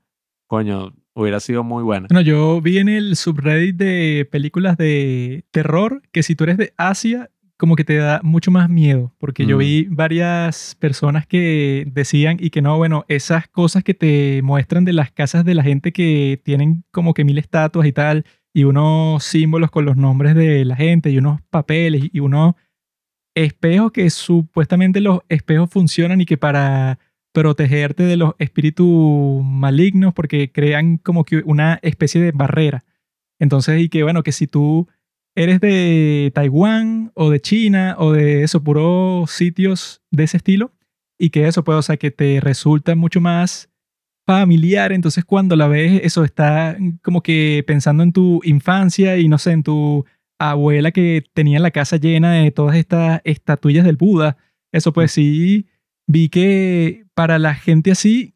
coño, 0.47 0.93
hubiera 1.13 1.39
sido 1.39 1.63
muy 1.63 1.83
buena. 1.83 2.07
Bueno, 2.09 2.21
yo 2.21 2.61
vi 2.61 2.77
en 2.77 2.89
el 2.89 3.15
subreddit 3.15 3.75
de 3.75 4.27
películas 4.31 4.77
de 4.77 5.45
terror 5.51 6.01
que 6.11 6.23
si 6.23 6.35
tú 6.35 6.43
eres 6.43 6.57
de 6.57 6.73
Asia, 6.77 7.29
como 7.57 7.75
que 7.75 7.83
te 7.83 7.95
da 7.95 8.19
mucho 8.23 8.51
más 8.51 8.69
miedo, 8.69 9.13
porque 9.19 9.45
yo 9.45 9.55
Mm. 9.55 9.59
vi 9.59 9.87
varias 9.89 10.75
personas 10.79 11.25
que 11.25 11.85
decían 11.87 12.37
y 12.39 12.49
que 12.49 12.61
no, 12.61 12.77
bueno, 12.77 13.05
esas 13.07 13.47
cosas 13.47 13.83
que 13.83 13.93
te 13.93 14.41
muestran 14.43 14.85
de 14.85 14.93
las 14.93 15.11
casas 15.11 15.45
de 15.45 15.55
la 15.55 15.63
gente 15.63 15.91
que 15.93 16.41
tienen 16.43 16.83
como 16.91 17.13
que 17.13 17.23
mil 17.23 17.37
estatuas 17.37 17.87
y 17.87 17.93
tal, 17.93 18.25
y 18.53 18.65
unos 18.65 19.23
símbolos 19.23 19.71
con 19.71 19.85
los 19.85 19.95
nombres 19.97 20.35
de 20.35 20.65
la 20.65 20.75
gente 20.75 21.09
y 21.09 21.17
unos 21.17 21.41
papeles 21.49 22.09
y 22.11 22.19
unos 22.19 22.55
espejos 23.35 23.91
que 23.91 24.09
supuestamente 24.09 25.01
los 25.01 25.21
espejos 25.29 25.69
funcionan 25.69 26.21
y 26.21 26.25
que 26.25 26.37
para 26.37 26.99
protegerte 27.33 28.03
de 28.03 28.17
los 28.17 28.35
espíritus 28.37 29.43
malignos 29.43 30.13
porque 30.13 30.51
crean 30.51 30.97
como 30.97 31.25
que 31.25 31.41
una 31.45 31.79
especie 31.81 32.21
de 32.21 32.31
barrera. 32.31 32.83
Entonces, 33.39 33.81
y 33.81 33.89
que 33.89 34.03
bueno, 34.03 34.23
que 34.23 34.31
si 34.31 34.47
tú 34.47 34.87
eres 35.35 35.59
de 35.59 36.31
Taiwán 36.35 37.11
o 37.15 37.31
de 37.31 37.41
China 37.41 37.95
o 37.97 38.11
de 38.11 38.43
eso, 38.43 38.63
puros 38.63 39.31
sitios 39.31 40.01
de 40.11 40.25
ese 40.25 40.37
estilo, 40.37 40.71
y 41.17 41.29
que 41.29 41.47
eso 41.47 41.63
puede, 41.63 41.79
o 41.79 41.81
sea, 41.81 41.97
que 41.97 42.11
te 42.11 42.39
resulta 42.39 42.95
mucho 42.95 43.21
más 43.21 43.69
familiar, 44.25 44.91
entonces 44.91 45.25
cuando 45.25 45.55
la 45.55 45.67
ves, 45.67 46.01
eso 46.03 46.23
está 46.23 46.77
como 47.01 47.21
que 47.21 47.63
pensando 47.67 48.03
en 48.03 48.13
tu 48.13 48.41
infancia 48.43 49.17
y 49.17 49.27
no 49.27 49.37
sé, 49.37 49.51
en 49.51 49.63
tu 49.63 50.05
abuela 50.39 50.91
que 50.91 51.23
tenía 51.33 51.59
la 51.59 51.71
casa 51.71 51.97
llena 51.97 52.33
de 52.33 52.51
todas 52.51 52.75
estas 52.75 53.21
estatuillas 53.23 53.85
del 53.85 53.97
Buda. 53.97 54.37
Eso 54.71 54.93
pues 54.93 55.11
sí, 55.11 55.67
vi 56.07 56.29
que 56.29 57.05
para 57.13 57.39
la 57.39 57.55
gente 57.55 57.91
así, 57.91 58.33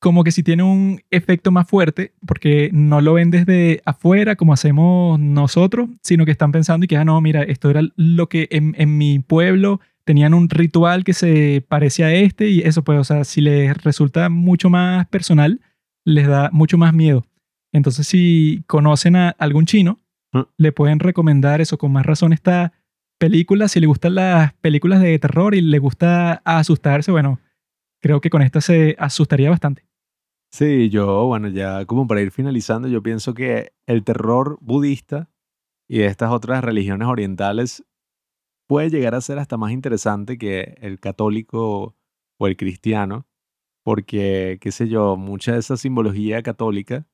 como 0.00 0.24
que 0.24 0.32
sí 0.32 0.42
tiene 0.42 0.62
un 0.62 1.02
efecto 1.10 1.50
más 1.50 1.68
fuerte, 1.68 2.14
porque 2.26 2.70
no 2.72 3.00
lo 3.00 3.14
ven 3.14 3.30
desde 3.30 3.82
afuera 3.84 4.36
como 4.36 4.52
hacemos 4.52 5.20
nosotros, 5.20 5.90
sino 6.02 6.24
que 6.24 6.32
están 6.32 6.52
pensando 6.52 6.84
y 6.84 6.88
que, 6.88 6.96
ah, 6.96 7.04
no, 7.04 7.20
mira, 7.20 7.42
esto 7.42 7.70
era 7.70 7.82
lo 7.96 8.28
que 8.28 8.48
en, 8.50 8.74
en 8.78 8.96
mi 8.96 9.18
pueblo 9.18 9.80
tenían 10.04 10.34
un 10.34 10.48
ritual 10.48 11.04
que 11.04 11.12
se 11.12 11.64
parecía 11.68 12.06
a 12.06 12.14
este 12.14 12.48
y 12.48 12.60
eso 12.60 12.82
pues, 12.82 12.98
o 12.98 13.04
sea, 13.04 13.24
si 13.24 13.40
les 13.40 13.76
resulta 13.84 14.28
mucho 14.28 14.70
más 14.70 15.06
personal, 15.08 15.60
les 16.04 16.26
da 16.26 16.50
mucho 16.52 16.78
más 16.78 16.94
miedo. 16.94 17.26
Entonces, 17.72 18.06
si 18.06 18.64
conocen 18.66 19.16
a 19.16 19.30
algún 19.30 19.66
chino, 19.66 19.98
Mm. 20.32 20.42
le 20.58 20.72
pueden 20.72 21.00
recomendar 21.00 21.60
eso 21.60 21.76
con 21.78 21.92
más 21.92 22.06
razón 22.06 22.32
esta 22.32 22.72
película. 23.18 23.68
Si 23.68 23.80
le 23.80 23.86
gustan 23.86 24.14
las 24.14 24.54
películas 24.54 25.00
de 25.00 25.18
terror 25.18 25.54
y 25.54 25.60
le 25.60 25.78
gusta 25.78 26.40
asustarse, 26.44 27.10
bueno, 27.10 27.40
creo 28.00 28.20
que 28.20 28.30
con 28.30 28.42
esta 28.42 28.60
se 28.60 28.96
asustaría 28.98 29.50
bastante. 29.50 29.84
Sí, 30.52 30.88
yo, 30.90 31.26
bueno, 31.26 31.48
ya 31.48 31.84
como 31.84 32.06
para 32.08 32.22
ir 32.22 32.32
finalizando, 32.32 32.88
yo 32.88 33.02
pienso 33.02 33.34
que 33.34 33.72
el 33.86 34.02
terror 34.02 34.58
budista 34.60 35.30
y 35.88 36.02
estas 36.02 36.30
otras 36.32 36.64
religiones 36.64 37.06
orientales 37.06 37.84
puede 38.68 38.90
llegar 38.90 39.14
a 39.14 39.20
ser 39.20 39.38
hasta 39.38 39.56
más 39.56 39.72
interesante 39.72 40.38
que 40.38 40.76
el 40.80 40.98
católico 40.98 41.96
o 42.38 42.46
el 42.46 42.56
cristiano, 42.56 43.26
porque, 43.84 44.58
qué 44.60 44.72
sé 44.72 44.88
yo, 44.88 45.16
mucha 45.16 45.52
de 45.52 45.58
esa 45.58 45.76
simbología 45.76 46.42
católica 46.42 47.06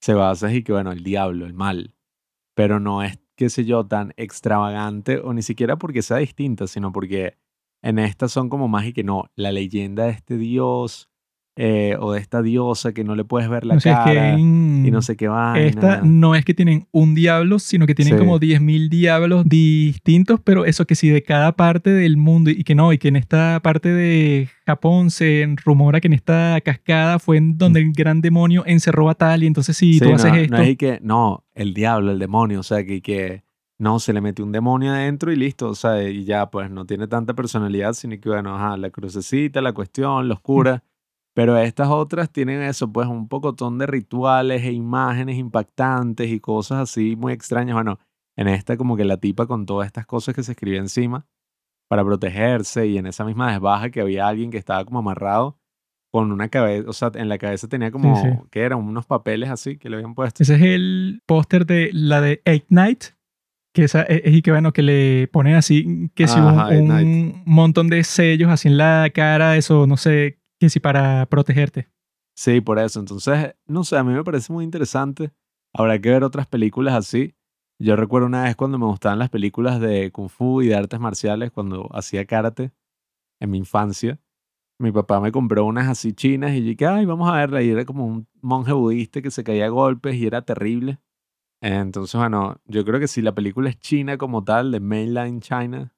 se 0.00 0.14
basa 0.14 0.52
en 0.52 0.64
que, 0.64 0.72
bueno, 0.72 0.92
el 0.92 1.02
diablo, 1.02 1.46
el 1.46 1.54
mal, 1.54 1.94
pero 2.54 2.80
no 2.80 3.02
es, 3.02 3.18
qué 3.36 3.50
sé 3.50 3.64
yo, 3.64 3.86
tan 3.86 4.12
extravagante 4.16 5.18
o 5.18 5.32
ni 5.32 5.42
siquiera 5.42 5.76
porque 5.76 6.02
sea 6.02 6.18
distinta, 6.18 6.66
sino 6.66 6.92
porque 6.92 7.38
en 7.82 7.98
estas 7.98 8.32
son 8.32 8.48
como 8.48 8.68
más 8.68 8.86
y 8.86 8.92
que 8.92 9.04
no, 9.04 9.24
la 9.34 9.52
leyenda 9.52 10.04
de 10.04 10.12
este 10.12 10.36
dios 10.36 11.11
eh, 11.56 11.96
o 12.00 12.12
de 12.12 12.20
esta 12.20 12.40
diosa 12.40 12.92
que 12.94 13.04
no 13.04 13.14
le 13.14 13.24
puedes 13.24 13.48
ver 13.50 13.66
la 13.66 13.74
O 13.74 13.80
sea, 13.80 13.92
es 13.92 13.98
que 14.10 14.14
cara 14.16 14.32
en 14.38 14.84
y 14.86 14.90
no 14.90 15.02
sé 15.02 15.16
qué 15.16 15.28
vaina. 15.28 15.60
esta 15.66 16.00
no 16.02 16.34
es 16.34 16.44
que 16.46 16.54
tienen 16.54 16.86
un 16.92 17.14
diablo, 17.14 17.58
sino 17.58 17.86
que 17.86 17.94
tienen 17.94 18.14
Sí. 18.14 18.18
como 18.18 18.38
10.000 18.40 18.88
diablos 18.88 19.44
distintos, 19.46 20.40
pero 20.42 20.64
eso 20.64 20.86
que 20.86 20.94
sí, 20.94 21.08
de 21.10 21.22
cada 21.22 21.52
parte 21.52 21.90
del 21.90 22.16
mundo 22.16 22.50
y 22.50 22.64
que 22.64 22.74
no, 22.74 22.92
y 22.92 22.98
que 22.98 23.08
en 23.08 23.16
esta 23.16 23.60
parte 23.62 23.90
de 23.90 24.48
Japón 24.66 25.10
se 25.10 25.46
rumora 25.64 26.00
que 26.00 26.06
en 26.08 26.14
esta 26.14 26.58
cascada 26.62 27.18
fue 27.18 27.36
en 27.36 27.58
donde 27.58 27.80
el 27.80 27.92
gran 27.92 28.20
demonio 28.22 28.62
encerró 28.66 29.10
a 29.10 29.14
tal 29.14 29.42
y 29.42 29.46
entonces 29.46 29.76
si 29.76 29.94
Sí, 29.94 30.00
tú 30.00 30.08
no, 30.08 30.14
haces 30.14 30.34
esto... 30.34 30.56
no 30.56 30.62
es 30.62 30.76
que, 30.76 31.00
no, 31.02 31.44
el 31.54 31.74
diablo, 31.74 32.12
el 32.12 32.18
demonio, 32.18 32.60
o 32.60 32.62
sea, 32.62 32.84
que, 32.84 33.02
que 33.02 33.42
no, 33.78 33.98
se 33.98 34.12
le 34.12 34.20
metió 34.20 34.44
un 34.44 34.52
demonio 34.52 34.92
adentro 34.92 35.32
y 35.32 35.36
listo, 35.36 35.68
o 35.68 35.74
sea, 35.74 36.02
y 36.08 36.24
ya, 36.24 36.50
pues 36.50 36.70
no 36.70 36.86
tiene 36.86 37.08
tanta 37.08 37.34
personalidad, 37.34 37.92
sino 37.94 38.18
que, 38.20 38.28
bueno, 38.28 38.54
ajá, 38.56 38.76
la 38.76 38.90
crucecita, 38.90 39.60
la 39.60 39.72
cuestión, 39.72 40.28
la 40.28 40.34
oscura. 40.34 40.82
Pero 41.34 41.56
estas 41.56 41.88
otras 41.88 42.30
tienen 42.30 42.62
eso, 42.62 42.92
pues 42.92 43.08
un 43.08 43.28
pocotón 43.28 43.78
de 43.78 43.86
rituales 43.86 44.62
e 44.64 44.72
imágenes 44.72 45.38
impactantes 45.38 46.30
y 46.30 46.40
cosas 46.40 46.80
así 46.80 47.16
muy 47.16 47.32
extrañas. 47.32 47.74
Bueno, 47.74 47.98
en 48.36 48.48
esta 48.48 48.76
como 48.76 48.96
que 48.96 49.04
la 49.04 49.16
tipa 49.16 49.46
con 49.46 49.64
todas 49.64 49.86
estas 49.86 50.06
cosas 50.06 50.34
que 50.34 50.42
se 50.42 50.52
escribía 50.52 50.80
encima 50.80 51.26
para 51.88 52.04
protegerse 52.04 52.86
y 52.86 52.98
en 52.98 53.06
esa 53.06 53.24
misma 53.24 53.50
desbaja 53.52 53.90
que 53.90 54.00
había 54.00 54.26
alguien 54.26 54.50
que 54.50 54.58
estaba 54.58 54.84
como 54.84 54.98
amarrado 54.98 55.58
con 56.12 56.30
una 56.30 56.50
cabeza, 56.50 56.90
o 56.90 56.92
sea, 56.92 57.10
en 57.14 57.30
la 57.30 57.38
cabeza 57.38 57.68
tenía 57.68 57.90
como, 57.90 58.14
sí. 58.20 58.28
¿qué 58.50 58.60
eran? 58.60 58.80
Unos 58.80 59.06
papeles 59.06 59.48
así 59.48 59.78
que 59.78 59.88
le 59.88 59.96
habían 59.96 60.14
puesto. 60.14 60.42
Ese 60.42 60.56
es 60.56 60.62
el 60.62 61.22
póster 61.24 61.64
de 61.64 61.88
la 61.94 62.20
de 62.20 62.42
Eight 62.44 62.66
Night, 62.68 63.04
que 63.74 63.84
esa 63.84 64.02
es, 64.02 64.20
es 64.22 64.34
y 64.34 64.42
que 64.42 64.50
bueno, 64.50 64.74
que 64.74 64.82
le 64.82 65.28
ponen 65.28 65.54
así, 65.54 66.10
que 66.14 66.28
si 66.28 66.38
un, 66.38 66.90
un 66.90 67.42
montón 67.46 67.88
de 67.88 68.04
sellos 68.04 68.50
así 68.50 68.68
en 68.68 68.76
la 68.76 69.10
cara, 69.14 69.56
eso, 69.56 69.86
no 69.86 69.96
sé, 69.96 70.41
que 70.70 70.80
para 70.80 71.26
protegerte. 71.26 71.88
Sí, 72.34 72.60
por 72.60 72.78
eso. 72.78 73.00
Entonces, 73.00 73.54
no 73.66 73.84
sé, 73.84 73.96
a 73.96 74.04
mí 74.04 74.12
me 74.12 74.24
parece 74.24 74.52
muy 74.52 74.64
interesante. 74.64 75.32
Habrá 75.72 76.00
que 76.00 76.10
ver 76.10 76.24
otras 76.24 76.46
películas 76.46 76.94
así. 76.94 77.34
Yo 77.78 77.96
recuerdo 77.96 78.26
una 78.26 78.44
vez 78.44 78.54
cuando 78.56 78.78
me 78.78 78.86
gustaban 78.86 79.18
las 79.18 79.30
películas 79.30 79.80
de 79.80 80.12
Kung 80.12 80.28
Fu 80.28 80.62
y 80.62 80.68
de 80.68 80.76
artes 80.76 81.00
marciales, 81.00 81.50
cuando 81.50 81.88
hacía 81.92 82.24
karate 82.26 82.72
en 83.40 83.50
mi 83.50 83.58
infancia. 83.58 84.20
Mi 84.78 84.92
papá 84.92 85.20
me 85.20 85.32
compró 85.32 85.64
unas 85.64 85.88
así 85.88 86.12
chinas 86.12 86.52
y 86.52 86.60
dije, 86.60 86.86
ay, 86.86 87.06
vamos 87.06 87.28
a 87.28 87.36
verla. 87.36 87.62
Y 87.62 87.70
era 87.70 87.84
como 87.84 88.06
un 88.06 88.28
monje 88.40 88.72
budista 88.72 89.20
que 89.20 89.30
se 89.30 89.44
caía 89.44 89.66
a 89.66 89.68
golpes 89.68 90.14
y 90.14 90.26
era 90.26 90.42
terrible. 90.42 91.00
Entonces, 91.60 92.18
bueno, 92.18 92.60
yo 92.66 92.84
creo 92.84 92.98
que 93.00 93.08
si 93.08 93.22
la 93.22 93.34
película 93.34 93.70
es 93.70 93.78
china 93.78 94.18
como 94.18 94.44
tal, 94.44 94.72
de 94.72 94.80
Mainline 94.80 95.40
China, 95.40 95.94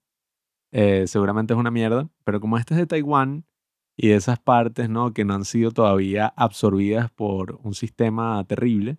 eh, 0.72 1.06
seguramente 1.06 1.54
es 1.54 1.60
una 1.60 1.70
mierda. 1.70 2.08
Pero 2.24 2.40
como 2.40 2.58
esta 2.58 2.74
es 2.74 2.80
de 2.80 2.86
Taiwán 2.86 3.46
y 3.96 4.08
de 4.08 4.16
esas 4.16 4.38
partes, 4.38 4.88
¿no? 4.88 5.12
Que 5.12 5.24
no 5.24 5.34
han 5.34 5.44
sido 5.44 5.70
todavía 5.70 6.32
absorbidas 6.36 7.10
por 7.10 7.58
un 7.62 7.74
sistema 7.74 8.42
terrible. 8.44 8.98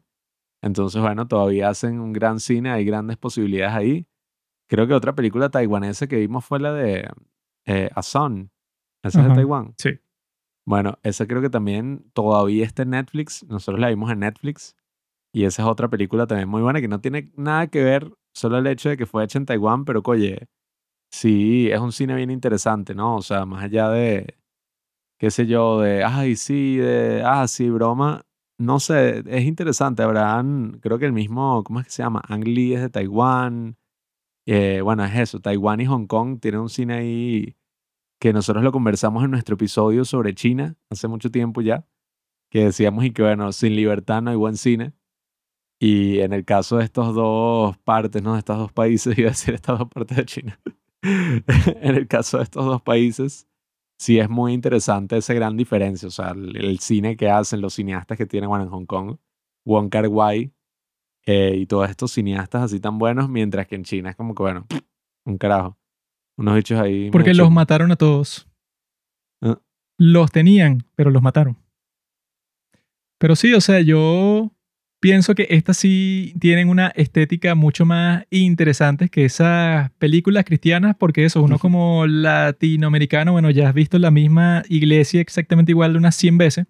Entonces, 0.62 1.01
bueno, 1.01 1.27
todavía 1.27 1.69
hacen 1.69 1.99
un 1.99 2.13
gran 2.13 2.39
cine, 2.39 2.71
hay 2.71 2.86
grandes 2.86 3.17
posibilidades 3.17 3.75
ahí. 3.75 4.08
Creo 4.67 4.88
que 4.88 4.93
otra 4.93 5.13
película 5.13 5.49
taiwanesa 5.49 6.08
que 6.08 6.17
vimos 6.17 6.45
fue 6.45 6.60
la 6.60 6.73
de 6.73 7.08
eh, 7.65 7.89
A 7.93 8.01
Son. 8.01 8.51
Esa 9.03 9.21
es 9.21 9.29
de. 9.29 9.36
Taiwán. 9.36 9.75
Sí. 9.77 9.99
Bueno, 10.65 10.97
esa 11.03 11.27
creo 11.27 11.41
que 11.41 11.49
también 11.49 12.10
todavía 12.13 12.65
está 12.65 12.84
en 12.84 12.91
Netflix. 12.91 13.43
Nosotros 13.47 13.79
la 13.79 13.89
vimos 13.89 14.12
en 14.12 14.19
Netflix. 14.19 14.75
Y 15.31 15.43
esa 15.43 15.63
es 15.63 15.67
otra 15.67 15.89
película 15.89 16.25
también 16.25 16.49
muy 16.49 16.62
buena 16.62 16.81
que 16.81 16.88
no 16.88 17.01
tiene 17.01 17.31
nada 17.36 17.67
que 17.67 17.84
ver, 17.84 18.10
solo 18.34 18.58
el 18.58 18.67
hecho 18.67 18.88
de 18.89 18.95
que 18.95 19.05
fue 19.05 19.23
hecha 19.23 19.38
en 19.38 19.45
Taiwán, 19.45 19.84
pero 19.84 20.01
oye, 20.05 20.47
sí, 21.12 21.69
es 21.69 21.79
un 21.79 21.91
cine 21.91 22.15
bien 22.15 22.31
interesante, 22.31 22.95
¿no? 22.95 23.17
O 23.17 23.21
sea, 23.21 23.45
más 23.45 23.62
allá 23.65 23.89
de, 23.89 24.38
qué 25.17 25.32
sé 25.32 25.47
yo, 25.47 25.82
de, 25.82 26.04
ay, 26.04 26.36
sí, 26.36 26.78
de, 26.78 27.23
ah, 27.25 27.47
sí, 27.47 27.69
broma. 27.69 28.25
No 28.58 28.80
sé, 28.80 29.23
es 29.28 29.45
interesante. 29.45 30.04
Habrán, 30.04 30.80
creo 30.82 30.99
que 30.99 31.06
el 31.06 31.13
mismo, 31.13 31.63
¿cómo 31.63 31.80
es 31.80 31.86
que 31.88 31.91
se 31.91 32.04
llama? 32.04 32.21
Ang 32.28 32.45
Lee 32.45 32.75
es 32.75 32.82
de 32.82 32.89
Taiwán. 32.89 33.78
Eh, 34.47 34.82
bueno, 34.82 35.04
es 35.06 35.15
eso, 35.15 35.39
Taiwán 35.39 35.82
y 35.82 35.86
Hong 35.88 36.06
Kong 36.08 36.39
tienen 36.39 36.62
un 36.62 36.69
cine 36.69 36.93
ahí 36.95 37.56
que 38.19 38.34
nosotros 38.34 38.63
lo 38.63 38.71
conversamos 38.71 39.23
en 39.23 39.32
nuestro 39.32 39.56
episodio 39.56 40.06
sobre 40.06 40.34
China 40.36 40.75
hace 40.89 41.08
mucho 41.08 41.32
tiempo 41.32 41.62
ya, 41.62 41.88
que 42.49 42.65
decíamos 42.65 43.06
y 43.06 43.12
que 43.12 43.23
bueno, 43.23 43.51
sin 43.51 43.75
libertad 43.75 44.21
no 44.21 44.32
hay 44.32 44.38
buen 44.38 44.58
cine. 44.58 44.93
Y 45.80 46.19
en 46.19 46.34
el 46.34 46.45
caso 46.45 46.78
de 46.78 46.86
estos 46.86 47.13
dos 47.13 47.78
partes, 47.80 48.23
¿no? 48.23 48.34
De 48.34 48.39
estos 48.39 48.58
dos 48.58 48.71
países, 48.71 49.17
iba 49.17 49.30
a 49.30 49.32
decir 49.32 49.54
estas 49.56 49.80
dos 49.80 49.89
partes 49.89 50.17
de 50.17 50.25
China. 50.25 50.60
en 51.04 51.95
el 51.95 52.08
caso 52.08 52.38
de 52.38 52.43
estos 52.43 52.65
dos 52.65 52.82
países, 52.82 53.47
sí 53.97 54.19
es 54.19 54.29
muy 54.29 54.53
interesante 54.53 55.17
esa 55.17 55.34
gran 55.34 55.58
diferencia. 55.58 56.08
O 56.08 56.12
sea, 56.12 56.31
el, 56.31 56.55
el 56.58 56.79
cine 56.79 57.15
que 57.15 57.29
hacen 57.29 57.62
los 57.62 57.73
cineastas 57.73 58.17
que 58.17 58.25
tienen, 58.25 58.49
bueno, 58.49 58.65
en 58.65 58.69
Hong 58.69 58.86
Kong, 58.86 59.17
Wong 59.65 59.89
Kar 59.89 60.08
Wai 60.08 60.53
eh, 61.25 61.55
y 61.58 61.65
todos 61.65 61.89
estos 61.89 62.12
cineastas 62.12 62.63
así 62.63 62.79
tan 62.79 62.99
buenos, 62.99 63.29
mientras 63.29 63.67
que 63.67 63.75
en 63.75 63.84
China 63.84 64.12
es 64.12 64.15
como 64.15 64.36
que, 64.36 64.43
bueno, 64.43 64.67
un 65.25 65.38
carajo. 65.38 65.77
Unos 66.38 66.55
bichos 66.55 66.79
ahí. 66.79 67.10
Porque 67.12 67.34
los 67.34 67.49
mataron 67.49 67.91
a 67.91 67.95
todos. 67.95 68.47
Ah. 69.41 69.60
Los 69.97 70.31
tenían, 70.31 70.86
pero 70.95 71.10
los 71.10 71.21
mataron. 71.21 71.58
Pero 73.17 73.36
sí, 73.38 73.53
o 73.53 73.62
sea, 73.62 73.79
yo 73.79 74.51
pienso 75.05 75.35
que 75.35 75.45
estas 75.51 75.77
sí 75.77 76.33
tienen 76.39 76.67
una 76.67 76.87
estética 76.87 77.53
mucho 77.53 77.85
más 77.85 78.23
interesante 78.31 79.07
que 79.07 79.25
esas 79.25 79.91
películas 79.99 80.45
cristianas, 80.45 80.95
porque 80.97 81.25
eso, 81.25 81.43
uno 81.43 81.59
como 81.59 82.07
latinoamericano, 82.07 83.31
bueno, 83.31 83.51
ya 83.51 83.69
has 83.69 83.75
visto 83.75 83.99
la 83.99 84.09
misma 84.09 84.63
iglesia 84.67 85.21
exactamente 85.21 85.73
igual 85.73 85.93
de 85.93 85.99
unas 85.99 86.15
100 86.15 86.39
veces, 86.39 86.65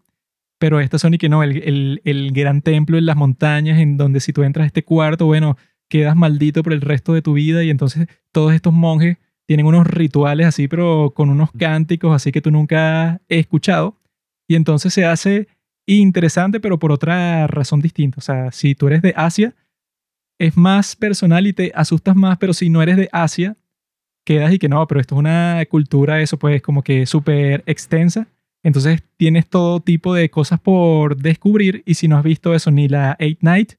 pero 0.60 0.82
estas 0.82 1.00
son 1.00 1.14
y 1.14 1.18
que 1.18 1.30
no, 1.30 1.44
el, 1.44 1.64
el, 1.64 2.02
el 2.04 2.34
gran 2.34 2.62
templo 2.62 2.98
en 2.98 3.06
las 3.06 3.16
montañas, 3.16 3.80
en 3.80 3.96
donde 3.96 4.20
si 4.20 4.34
tú 4.34 4.44
entras 4.44 4.66
a 4.66 4.68
este 4.68 4.84
cuarto, 4.84 5.28
bueno, 5.28 5.56
quedas 5.88 6.18
maldito 6.18 6.62
por 6.62 6.74
el 6.74 6.82
resto 6.82 7.14
de 7.14 7.22
tu 7.22 7.32
vida 7.36 7.64
y 7.64 7.70
entonces 7.70 8.08
todos 8.34 8.54
estos 8.54 8.74
monjes 8.74 9.16
tienen 9.46 9.66
unos 9.66 9.88
rituales 9.88 10.46
así, 10.46 10.68
pero 10.68 11.14
con 11.16 11.30
unos 11.30 11.54
cánticos 11.54 12.14
así 12.14 12.34
que 12.34 12.42
tú 12.42 12.52
nunca 12.52 13.12
has 13.12 13.22
escuchado. 13.30 13.98
Y 14.46 14.56
entonces 14.56 14.94
se 14.94 15.06
hace 15.06 15.48
interesante, 15.86 16.60
pero 16.60 16.80
por 16.80 16.92
otra 16.92 17.48
razón 17.48 17.82
distinta. 17.82 18.18
O 18.18 18.22
sea, 18.22 18.52
si 18.52 18.76
tú 18.76 18.88
eres 18.88 19.02
de 19.02 19.14
Asia, 19.16 19.54
es 20.40 20.58
más 20.58 20.96
personal 20.96 21.48
y 21.48 21.54
te 21.54 21.72
asustas 21.76 22.16
más, 22.16 22.38
pero 22.38 22.54
si 22.54 22.70
no 22.70 22.82
eres 22.82 22.98
de 22.98 23.10
Asia, 23.12 23.56
quedas 24.26 24.54
y 24.54 24.60
que 24.60 24.68
no, 24.68 24.86
pero 24.88 25.00
esto 25.00 25.16
es 25.16 25.20
una 25.20 25.64
cultura, 25.70 26.22
eso 26.22 26.38
pues 26.38 26.62
como 26.62 26.84
que 26.84 27.06
súper 27.06 27.64
extensa. 27.66 28.28
Entonces 28.64 29.04
tienes 29.18 29.48
todo 29.48 29.80
tipo 29.80 30.14
de 30.14 30.30
cosas 30.30 30.60
por 30.60 31.18
descubrir 31.18 31.84
y 31.86 31.94
si 31.94 32.08
no 32.08 32.18
has 32.18 32.24
visto 32.24 32.56
eso, 32.56 32.72
ni 32.72 32.88
la 32.88 33.16
Eight 33.20 33.40
Night, 33.42 33.74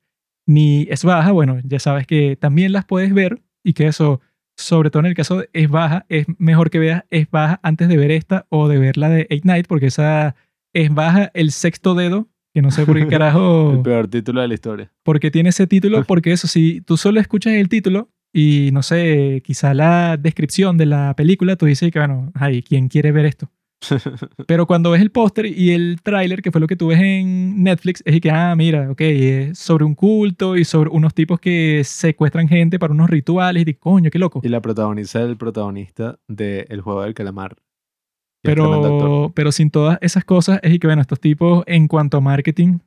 ni 0.47 0.87
Es 0.89 1.05
Baja, 1.05 1.33
bueno, 1.33 1.61
ya 1.65 1.81
sabes 1.81 2.07
que 2.07 2.37
también 2.37 2.73
las 2.73 2.85
puedes 2.85 3.13
ver 3.13 3.43
y 3.65 3.73
que 3.73 3.89
eso, 3.89 4.21
sobre 4.57 4.91
todo 4.91 5.01
en 5.01 5.07
el 5.07 5.15
caso 5.15 5.39
de 5.39 5.51
Es 5.53 5.69
Baja, 5.69 6.07
es 6.09 6.27
mejor 6.39 6.71
que 6.71 6.79
veas 6.79 7.05
Es 7.11 7.29
Baja 7.29 7.59
antes 7.65 7.89
de 7.89 7.97
ver 7.97 8.13
esta 8.13 8.47
o 8.49 8.69
de 8.69 8.79
ver 8.79 8.97
la 8.97 9.09
de 9.09 9.27
Eight 9.29 9.45
Night 9.45 9.67
porque 9.67 9.87
esa 9.87 10.37
Es 10.77 10.93
Baja 10.93 11.31
el 11.33 11.53
sexto 11.53 11.95
dedo, 11.95 12.29
que 12.53 12.61
no 12.61 12.71
sé 12.71 12.85
por 12.85 12.99
qué 12.99 13.07
carajo 13.09 13.73
El 13.73 13.81
peor 13.81 14.09
título 14.09 14.43
de 14.43 14.49
la 14.49 14.55
historia. 14.55 14.93
porque 15.05 15.31
tiene 15.31 15.49
ese 15.49 15.67
título, 15.67 16.05
porque 16.05 16.33
eso, 16.33 16.49
si 16.49 16.83
tú 16.83 16.99
solo 16.99 17.19
escuchas 17.19 17.55
el 17.55 17.71
título 17.71 18.11
y 18.31 18.69
no 18.75 18.83
sé, 18.83 19.41
quizá 19.43 19.73
la 19.73 20.19
descripción 20.19 20.77
de 20.77 20.85
la 20.85 21.15
película, 21.17 21.57
tú 21.57 21.65
dices 21.65 21.91
que, 21.91 21.99
bueno, 21.99 22.31
ay, 22.35 22.63
¿quién 22.63 22.89
quiere 22.89 23.11
ver 23.11 23.25
esto? 23.25 23.51
Pero 24.47 24.67
cuando 24.67 24.91
ves 24.91 25.01
el 25.01 25.11
póster 25.11 25.47
y 25.47 25.71
el 25.71 25.99
tráiler, 26.03 26.43
que 26.43 26.53
fue 26.53 26.61
lo 26.61 26.67
que 26.67 26.77
tú 26.77 26.89
ves 26.89 27.01
en 27.01 27.63
Netflix, 27.63 28.03
es 28.05 28.15
y 28.17 28.21
que, 28.21 28.31
ah, 28.31 28.55
mira, 28.55 28.91
ok, 28.91 29.01
es 29.01 29.59
sobre 29.59 29.87
un 29.87 29.95
culto 29.95 30.57
y 30.57 30.67
sobre 30.67 30.91
unos 30.91 31.15
tipos 31.15 31.41
que 31.41 31.83
secuestran 31.85 32.49
gente 32.49 32.79
para 32.79 32.93
unos 32.93 33.09
rituales 33.09 33.63
y 33.63 33.65
de 33.65 33.79
coño, 33.79 34.11
qué 34.11 34.19
loco. 34.19 34.43
Y 34.45 34.49
la 34.51 34.61
protagoniza 34.61 35.23
el 35.23 35.39
protagonista 35.39 36.19
de 36.29 36.67
El 36.69 36.83
Juego 36.83 37.01
del 37.01 37.15
Calamar. 37.15 37.57
que 37.57 37.57
es 37.57 37.63
tremendo 37.63 37.63
actor. 37.63 38.36
Pero, 38.47 39.33
pero 39.35 39.53
sin 39.53 39.71
todas 39.71 39.99
esas 40.01 40.25
cosas, 40.25 40.61
es 40.63 40.73
y 40.75 40.79
que, 40.79 40.87
bueno, 40.87 41.03
estos 41.03 41.21
tipos 41.21 41.65
en 41.67 41.89
cuanto 41.89 42.17
a 42.17 42.21
marketing 42.21 42.79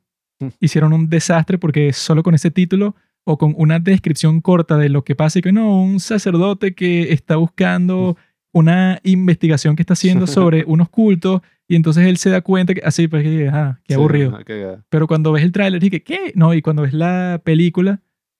Mm. 0.41 0.47
hicieron 0.61 0.93
un 0.93 1.09
desastre 1.09 1.57
porque 1.57 1.91
solo 1.91 2.23
con 2.23 2.33
ese 2.33 2.49
título 2.49 2.95
o 3.25 3.37
con 3.37 3.53
una 3.57 3.79
descripción 3.79 4.39
corta 4.39 4.77
de 4.77 4.87
lo 4.87 5.03
que 5.03 5.13
pasa 5.13 5.39
y 5.39 5.41
que 5.41 5.51
no, 5.51 5.81
un 5.83 5.99
sacerdote 5.99 6.73
que 6.73 7.11
está 7.11 7.35
buscando 7.35 8.15
una 8.53 8.99
investigación 9.03 9.75
que 9.75 9.83
está 9.83 9.93
haciendo 9.93 10.27
sobre 10.27 10.63
unos 10.65 10.87
cultos 10.89 11.41
y 11.67 11.75
entonces 11.75 12.07
él 12.07 12.15
se 12.15 12.29
da 12.29 12.39
cuenta 12.39 12.73
que 12.73 12.81
así, 12.85 13.09
pues, 13.09 13.23
que, 13.23 13.49
ah, 13.49 13.79
qué 13.83 13.95
Sí, 13.95 13.99
aburrido. 13.99 14.29
una 14.29 14.43
cagada. 14.45 14.85
Pero 14.89 15.07
cuando 15.07 15.33
ves 15.33 15.43
el 15.43 15.51
tráiler 15.51 15.83
y 15.83 15.89
que, 15.89 16.03
¿qué? 16.03 16.31
No, 16.35 16.53
y 16.53 16.61
cuando 16.61 16.83
ves 16.83 16.93
la 16.93 17.41
película, 17.43 17.99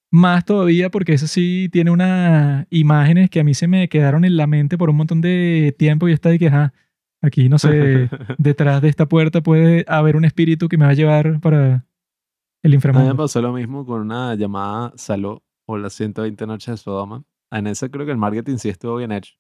más 0.10 0.46
todavía 0.46 0.90
porque 0.90 1.14
eso 1.14 1.28
sí 1.28 1.68
tiene 1.72 1.92
unas 1.92 2.66
imágenes 2.70 3.30
que 3.30 3.42
a 3.42 3.44
mí 3.44 3.54
se 3.54 3.68
me 3.68 3.90
quedaron 3.90 4.24
en 4.26 4.38
la 4.38 4.48
mente 4.48 4.78
por 4.78 4.90
un 4.90 4.96
montón 4.96 5.20
de 5.22 5.76
tiempo 5.78 6.08
y 6.08 6.14
está 6.14 6.30
de 6.30 6.40
que, 6.40 6.48
ajá, 6.48 6.74
aquí 7.22 7.50
no 7.50 7.58
sé, 7.60 8.10
detrás 8.38 8.82
de 8.82 8.90
esta 8.90 9.08
puerta 9.08 9.42
puede 9.42 9.86
haber 9.88 10.16
un 10.16 10.26
espíritu 10.26 10.68
que 10.70 10.78
me 10.78 10.86
va 10.86 10.92
a 10.92 10.96
llevar 10.96 11.40
para 11.40 11.66
el 11.68 11.74
A 11.76 12.64
mí 12.64 12.70
me 12.72 12.76
inframundo. 12.76 13.16
pasó 13.18 13.42
lo 13.42 13.54
mismo 13.54 13.86
con 13.86 14.02
una 14.02 14.36
llamada 14.36 14.94
Saló 14.96 15.44
o 15.66 15.78
las 15.78 15.94
120 15.94 16.46
noches 16.48 16.68
de 16.74 16.78
Sodoma. 16.78 17.24
En 17.52 17.68
esa 17.68 17.90
creo 17.90 18.06
que 18.06 18.12
el 18.12 18.18
marketing 18.18 18.58
sí 18.58 18.70
estuvo 18.70 18.98
bien 18.98 19.12
hecho. 19.12 19.34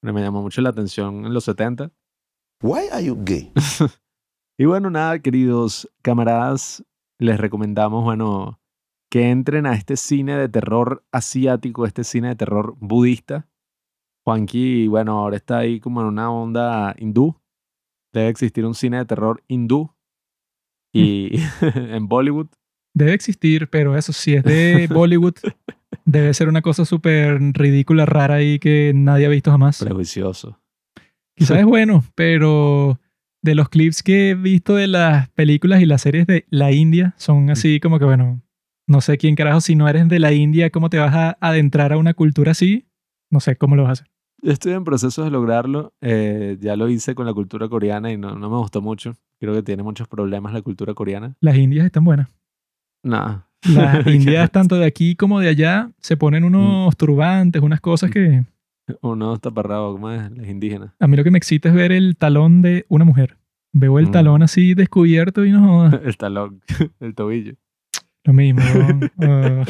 Pero 0.00 0.14
me 0.14 0.20
llamó 0.20 0.42
mucho 0.42 0.60
la 0.62 0.70
atención 0.70 1.26
en 1.26 1.34
los 1.34 1.44
70. 1.44 1.90
Why 2.62 2.88
are 2.92 3.04
you 3.04 3.16
gay? 3.24 3.52
Y 4.58 4.66
bueno, 4.66 4.90
nada, 4.90 5.18
queridos 5.18 5.90
camaradas, 6.02 6.84
les 7.18 7.40
recomendamos, 7.40 8.04
bueno, 8.04 8.60
que 9.10 9.30
entren 9.30 9.66
a 9.66 9.74
este 9.74 9.96
cine 9.96 10.36
de 10.36 10.48
terror 10.48 11.04
asiático, 11.10 11.86
este 11.86 12.04
cine 12.04 12.28
de 12.28 12.36
terror 12.36 12.76
budista. 12.78 13.48
Juanqui, 14.24 14.86
bueno, 14.88 15.18
ahora 15.18 15.36
está 15.36 15.58
ahí 15.58 15.80
como 15.80 16.00
en 16.00 16.06
una 16.06 16.30
onda 16.30 16.94
hindú. 16.98 17.36
Debe 18.12 18.28
existir 18.28 18.64
un 18.64 18.74
cine 18.74 18.98
de 18.98 19.04
terror 19.04 19.42
hindú. 19.48 19.90
Y 20.92 21.32
en 21.74 22.06
Bollywood, 22.06 22.48
Debe 22.94 23.14
existir, 23.14 23.68
pero 23.68 23.96
eso 23.96 24.12
si 24.12 24.34
es 24.34 24.44
de 24.44 24.86
Bollywood, 24.92 25.34
debe 26.04 26.34
ser 26.34 26.48
una 26.48 26.60
cosa 26.60 26.84
súper 26.84 27.40
ridícula, 27.54 28.04
rara 28.04 28.42
y 28.42 28.58
que 28.58 28.92
nadie 28.94 29.26
ha 29.26 29.30
visto 29.30 29.50
jamás. 29.50 29.82
prejuicioso. 29.82 30.58
Quizás 31.34 31.58
es 31.58 31.64
bueno, 31.64 32.04
pero 32.14 33.00
de 33.40 33.54
los 33.54 33.70
clips 33.70 34.02
que 34.02 34.30
he 34.30 34.34
visto 34.34 34.74
de 34.74 34.88
las 34.88 35.30
películas 35.30 35.80
y 35.80 35.86
las 35.86 36.02
series 36.02 36.26
de 36.26 36.44
la 36.50 36.70
India 36.72 37.14
son 37.16 37.48
así 37.48 37.80
como 37.80 37.98
que, 37.98 38.04
bueno, 38.04 38.42
no 38.86 39.00
sé 39.00 39.16
quién 39.16 39.36
carajo, 39.36 39.62
si 39.62 39.74
no 39.74 39.88
eres 39.88 40.08
de 40.08 40.18
la 40.18 40.32
India, 40.32 40.68
¿cómo 40.68 40.90
te 40.90 40.98
vas 40.98 41.14
a 41.14 41.38
adentrar 41.40 41.94
a 41.94 41.96
una 41.96 42.12
cultura 42.12 42.50
así? 42.50 42.86
No 43.30 43.40
sé 43.40 43.56
cómo 43.56 43.74
lo 43.74 43.84
vas 43.84 43.88
a 43.88 43.92
hacer. 43.92 44.11
Yo 44.44 44.50
estoy 44.52 44.72
en 44.72 44.84
proceso 44.84 45.22
de 45.24 45.30
lograrlo. 45.30 45.92
eh, 46.00 46.56
ya 46.60 46.74
lo 46.76 46.88
hice 46.88 47.14
con 47.14 47.26
la 47.26 47.32
cultura 47.32 47.68
coreana 47.68 48.10
y 48.12 48.16
no, 48.16 48.34
no 48.34 48.50
me 48.50 48.56
gustó 48.56 48.80
mucho. 48.82 49.14
Creo 49.38 49.54
que 49.54 49.62
tiene 49.62 49.82
muchos 49.82 50.08
problemas 50.08 50.52
la 50.52 50.62
cultura 50.62 50.94
coreana. 50.94 51.34
Las 51.40 51.56
indias 51.56 51.86
están 51.86 52.04
buenas. 52.04 52.28
Nada. 53.04 53.46
Las 53.72 54.04
indias, 54.06 54.50
tanto 54.50 54.76
de 54.76 54.84
aquí 54.86 55.14
como 55.14 55.38
de 55.40 55.48
allá, 55.48 55.90
se 56.00 56.16
ponen 56.16 56.42
unos 56.44 56.96
turbantes, 56.96 57.62
unas 57.62 57.80
cosas 57.80 58.10
que 58.10 58.44
Uno 59.00 59.34
está 59.34 59.50
parrado, 59.52 59.92
como 59.92 60.10
es? 60.10 60.28
Los 60.32 60.46
indígenas. 60.48 60.90
a 60.98 61.06
mí 61.06 61.16
lo 61.16 61.22
que 61.24 61.30
me 61.30 61.38
excita 61.38 61.68
es 61.68 61.74
ver 61.74 61.92
el 61.92 62.16
talón 62.16 62.62
de 62.62 62.84
una 62.88 63.04
mujer. 63.04 63.38
Veo 63.72 63.98
el 64.00 64.08
Mm. 64.08 64.10
talón 64.10 64.42
así 64.42 64.74
descubierto 64.74 65.44
y 65.44 65.52
no 65.52 65.64
jodas. 65.66 66.00
El 66.04 66.16
talón, 66.16 66.60
el 67.00 67.14
tobillo. 67.14 67.54
Lo 68.24 68.32
mismo. 68.34 68.60
Ah. 69.20 69.64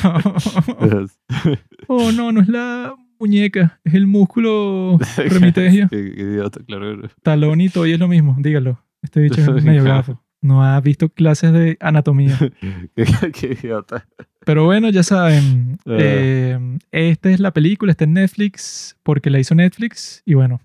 oh, 1.89 2.13
no, 2.13 2.33
no 2.33 2.41
es 2.41 2.49
la 2.49 2.95
muñeca, 3.23 3.81
es 3.85 3.95
el 3.95 4.07
músculo 4.07 4.99
remitegio. 5.17 5.89
qué, 5.89 6.13
qué 6.15 6.23
idiota, 6.23 6.61
claro. 6.67 7.09
Talón 7.23 7.61
y 7.61 7.69
toy 7.69 7.93
es 7.93 7.99
lo 7.99 8.09
mismo, 8.09 8.37
dígalo. 8.39 8.79
Este 9.03 9.21
bicho 9.21 9.57
es 9.57 9.65
medio 9.65 9.85
gafo. 9.85 10.21
No 10.41 10.65
ha 10.65 10.81
visto 10.81 11.09
clases 11.09 11.53
de 11.53 11.77
anatomía. 11.81 12.37
qué, 12.97 13.05
qué 13.33 13.47
idiota. 13.61 14.09
Pero 14.45 14.65
bueno, 14.65 14.91
ya 14.91 15.03
saben, 15.05 15.79
Ah. 15.87 15.97
eh, 15.99 16.79
esta 16.91 17.31
es 17.31 17.39
la 17.39 17.53
película, 17.53 17.93
está 17.93 18.05
en 18.05 18.15
Netflix 18.15 18.99
porque 19.05 19.31
la 19.31 19.39
hizo 19.39 19.55
Netflix. 19.55 20.21
Y 20.27 20.35
bueno, 20.35 20.61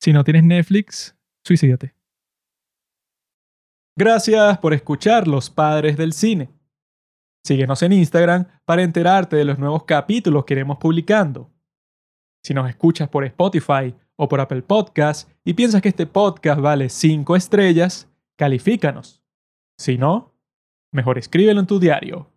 si 0.00 0.12
no 0.12 0.24
tienes 0.24 0.44
Netflix, 0.44 1.16
suicídate. 1.44 1.94
Gracias 3.96 4.58
por 4.58 4.72
escuchar 4.74 5.26
Los 5.28 5.50
Padres 5.50 5.96
del 5.96 6.12
Cine. 6.12 6.50
Síguenos 7.44 7.82
en 7.82 7.92
Instagram 7.92 8.46
para 8.64 8.82
enterarte 8.82 9.36
de 9.36 9.44
los 9.44 9.58
nuevos 9.58 9.84
capítulos 9.84 10.44
que 10.44 10.54
iremos 10.54 10.78
publicando. 10.78 11.50
Si 12.42 12.54
nos 12.54 12.68
escuchas 12.68 13.08
por 13.08 13.24
Spotify 13.24 13.94
o 14.16 14.28
por 14.28 14.40
Apple 14.40 14.62
Podcast 14.62 15.30
y 15.44 15.54
piensas 15.54 15.80
que 15.80 15.90
este 15.90 16.06
podcast 16.06 16.60
vale 16.60 16.88
5 16.88 17.36
estrellas, 17.36 18.08
califícanos. 18.36 19.22
Si 19.78 19.96
no, 19.96 20.32
mejor 20.92 21.18
escríbelo 21.18 21.60
en 21.60 21.66
tu 21.66 21.78
diario 21.78 22.31